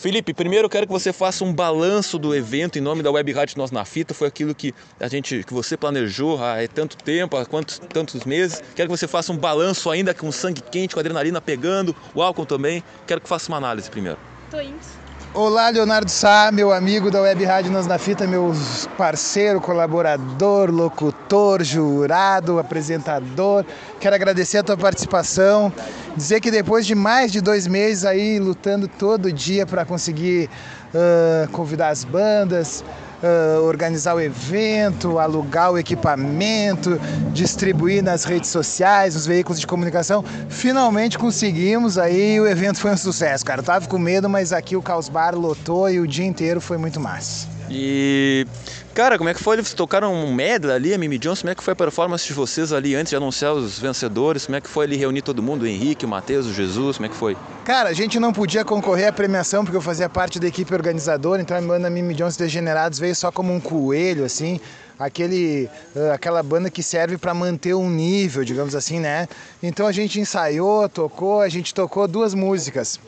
Felipe, 0.00 0.32
primeiro 0.32 0.64
eu 0.64 0.70
quero 0.70 0.86
que 0.86 0.92
você 0.94 1.12
faça 1.12 1.44
um 1.44 1.52
balanço 1.52 2.18
do 2.18 2.34
evento 2.34 2.78
em 2.78 2.80
nome 2.80 3.02
da 3.02 3.10
Web 3.10 3.32
Rádio 3.32 3.58
Nós 3.58 3.70
na 3.70 3.84
Fita. 3.84 4.14
Foi 4.14 4.28
aquilo 4.28 4.54
que 4.54 4.74
a 4.98 5.08
gente, 5.08 5.44
que 5.44 5.52
você 5.52 5.76
planejou 5.76 6.42
há 6.42 6.56
tanto 6.72 6.96
tempo, 6.96 7.36
há 7.36 7.44
quantos, 7.44 7.78
tantos 7.78 8.24
meses. 8.24 8.62
Quero 8.74 8.88
que 8.88 8.96
você 8.96 9.06
faça 9.06 9.30
um 9.30 9.36
balanço 9.36 9.90
ainda 9.90 10.14
com 10.14 10.32
sangue 10.32 10.62
quente, 10.62 10.94
com 10.94 11.00
adrenalina 11.00 11.38
pegando, 11.38 11.94
o 12.14 12.22
álcool 12.22 12.46
também. 12.46 12.82
Quero 13.06 13.20
que 13.20 13.28
faça 13.28 13.52
uma 13.52 13.58
análise 13.58 13.90
primeiro. 13.90 14.18
Tô 14.50 14.58
indo. 14.58 14.99
Olá, 15.32 15.70
Leonardo 15.70 16.10
Sá, 16.10 16.50
meu 16.52 16.72
amigo 16.72 17.08
da 17.08 17.20
Web 17.20 17.44
Rádio 17.44 17.70
Nós 17.70 17.86
na 17.86 17.98
Fita, 17.98 18.26
meu 18.26 18.52
parceiro, 18.98 19.60
colaborador, 19.60 20.72
locutor, 20.72 21.62
jurado, 21.62 22.58
apresentador. 22.58 23.64
Quero 24.00 24.16
agradecer 24.16 24.58
a 24.58 24.64
tua 24.64 24.76
participação, 24.76 25.72
dizer 26.16 26.40
que 26.40 26.50
depois 26.50 26.84
de 26.84 26.96
mais 26.96 27.30
de 27.30 27.40
dois 27.40 27.68
meses 27.68 28.04
aí 28.04 28.40
lutando 28.40 28.88
todo 28.88 29.32
dia 29.32 29.64
para 29.64 29.84
conseguir 29.84 30.50
uh, 30.92 31.48
convidar 31.52 31.90
as 31.90 32.02
bandas, 32.02 32.82
uh, 33.22 33.62
organizar 33.62 34.14
o 34.14 34.20
evento, 34.20 35.18
alugar 35.18 35.72
o 35.72 35.78
equipamento, 35.78 37.00
distribuir 37.32 38.02
nas 38.02 38.24
redes 38.24 38.50
sociais, 38.50 39.14
nos 39.14 39.26
veículos 39.26 39.60
de 39.60 39.66
comunicação. 39.66 40.24
Finalmente 40.48 41.18
conseguimos 41.18 41.98
aí 41.98 42.40
o 42.40 42.46
evento 42.46 42.78
foi 42.78 42.92
um 42.92 42.96
sucesso, 42.96 43.44
cara. 43.44 43.60
Eu 43.60 43.64
tava 43.64 43.86
com 43.86 43.98
medo, 43.98 44.28
mas 44.28 44.52
aqui 44.52 44.76
o 44.76 44.82
Caos 44.82 45.08
Bar 45.08 45.34
lotou 45.34 45.88
e 45.90 46.00
o 46.00 46.06
dia 46.06 46.26
inteiro 46.26 46.60
foi 46.60 46.76
muito 46.76 47.00
massa. 47.00 47.48
E 47.70 48.46
Cara, 48.94 49.16
como 49.16 49.30
é 49.30 49.34
que 49.34 49.42
foi? 49.42 49.56
Eles 49.56 49.72
tocaram 49.72 50.12
um 50.12 50.34
medley 50.34 50.74
ali, 50.74 50.92
a 50.92 50.98
Mimi 50.98 51.16
Johnson, 51.16 51.42
como 51.42 51.52
é 51.52 51.54
que 51.54 51.62
foi 51.62 51.72
a 51.72 51.76
performance 51.76 52.26
de 52.26 52.32
vocês 52.32 52.72
ali 52.72 52.96
antes 52.96 53.10
de 53.10 53.16
anunciar 53.16 53.54
os 53.54 53.78
vencedores? 53.78 54.46
Como 54.46 54.56
é 54.56 54.60
que 54.60 54.68
foi 54.68 54.84
ali 54.84 54.96
reunir 54.96 55.22
todo 55.22 55.40
mundo? 55.40 55.62
O 55.62 55.66
Henrique, 55.66 56.04
o 56.04 56.08
Matheus, 56.08 56.46
o 56.46 56.52
Jesus, 56.52 56.96
como 56.96 57.06
é 57.06 57.08
que 57.08 57.14
foi? 57.14 57.36
Cara, 57.64 57.88
a 57.88 57.92
gente 57.92 58.18
não 58.18 58.32
podia 58.32 58.64
concorrer 58.64 59.08
à 59.08 59.12
premiação 59.12 59.64
porque 59.64 59.76
eu 59.76 59.80
fazia 59.80 60.08
parte 60.08 60.40
da 60.40 60.48
equipe 60.48 60.74
organizadora, 60.74 61.40
então 61.40 61.56
a 61.56 61.60
banda 61.60 61.88
Mimi 61.88 62.14
Johnson 62.14 62.42
Degenerados 62.42 62.98
veio 62.98 63.14
só 63.14 63.30
como 63.30 63.52
um 63.52 63.60
coelho, 63.60 64.24
assim, 64.24 64.60
aquele, 64.98 65.70
aquela 66.12 66.42
banda 66.42 66.68
que 66.68 66.82
serve 66.82 67.16
para 67.16 67.32
manter 67.32 67.74
um 67.74 67.88
nível, 67.88 68.44
digamos 68.44 68.74
assim, 68.74 68.98
né? 68.98 69.28
Então 69.62 69.86
a 69.86 69.92
gente 69.92 70.18
ensaiou, 70.18 70.88
tocou, 70.88 71.40
a 71.40 71.48
gente 71.48 71.72
tocou 71.72 72.08
duas 72.08 72.34
músicas. 72.34 72.98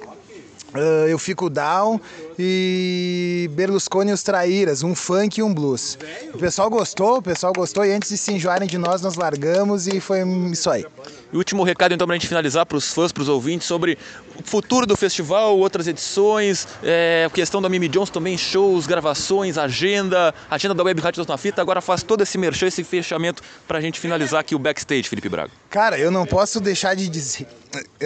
Uh, 0.74 1.06
eu 1.06 1.18
Fico 1.18 1.50
Down 1.50 2.00
e 2.38 3.50
Berlusconi 3.52 4.11
e 4.11 4.14
os 4.14 4.22
Traíras, 4.22 4.82
um 4.82 4.94
funk 4.94 5.38
e 5.38 5.42
um 5.42 5.52
blues. 5.52 5.98
O 6.32 6.38
pessoal 6.38 6.70
gostou, 6.70 7.18
o 7.18 7.22
pessoal 7.22 7.52
gostou 7.52 7.85
e 7.85 7.92
antes 7.92 8.08
de 8.08 8.16
se 8.16 8.32
enjoarem 8.32 8.66
de 8.66 8.78
nós, 8.78 9.02
nós 9.02 9.16
largamos 9.16 9.87
e 9.87 10.00
foi 10.00 10.20
isso 10.50 10.70
aí. 10.70 10.87
E 11.32 11.36
último 11.36 11.62
recado 11.62 11.94
então 11.94 12.06
para 12.06 12.14
a 12.14 12.18
gente 12.18 12.28
finalizar 12.28 12.66
para 12.66 12.76
os 12.76 12.92
fãs, 12.92 13.10
para 13.10 13.22
os 13.22 13.28
ouvintes, 13.28 13.66
sobre 13.66 13.96
o 14.38 14.42
futuro 14.42 14.86
do 14.86 14.96
festival, 14.96 15.58
outras 15.58 15.88
edições, 15.88 16.68
é, 16.82 17.30
questão 17.32 17.62
da 17.62 17.68
Mimi 17.68 17.88
Jones 17.88 18.10
também, 18.10 18.36
shows, 18.36 18.86
gravações, 18.86 19.56
agenda, 19.56 20.34
agenda 20.50 20.74
da 20.74 20.82
Web 20.82 21.00
Rádio 21.00 21.24
na 21.26 21.38
Fita, 21.38 21.62
agora 21.62 21.80
faz 21.80 22.02
todo 22.02 22.22
esse 22.22 22.36
merchan, 22.36 22.66
esse 22.66 22.84
fechamento 22.84 23.42
para 23.66 23.78
a 23.78 23.80
gente 23.80 23.98
finalizar 23.98 24.40
aqui 24.40 24.54
o 24.54 24.58
backstage, 24.58 25.08
Felipe 25.08 25.28
Braga. 25.28 25.50
Cara, 25.70 25.98
eu 25.98 26.10
não 26.10 26.26
posso 26.26 26.60
deixar 26.60 26.94
de 26.94 27.08
dizer, 27.08 27.46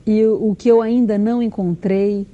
E 0.06 0.26
o 0.26 0.56
que 0.58 0.68
eu 0.68 0.82
ainda 0.82 1.18
não 1.18 1.42
encontrei 1.42 2.28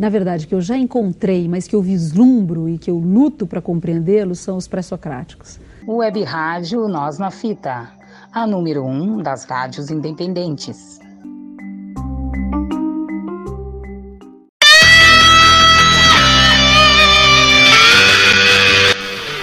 na 0.00 0.08
verdade, 0.08 0.46
que 0.46 0.54
eu 0.54 0.60
já 0.60 0.76
encontrei, 0.76 1.48
mas 1.48 1.66
que 1.66 1.74
eu 1.74 1.80
vislumbro 1.80 2.68
e 2.68 2.76
que 2.76 2.90
eu 2.90 2.98
luto 2.98 3.46
para 3.46 3.62
compreendê-los, 3.62 4.40
são 4.40 4.56
os 4.56 4.68
pré-socráticos. 4.68 5.58
Web 5.86 6.22
Rádio 6.22 6.86
Nós 6.88 7.18
na 7.18 7.30
Fita, 7.30 7.88
a 8.32 8.46
número 8.46 8.84
um 8.84 9.22
das 9.22 9.44
rádios 9.44 9.90
independentes. 9.90 10.98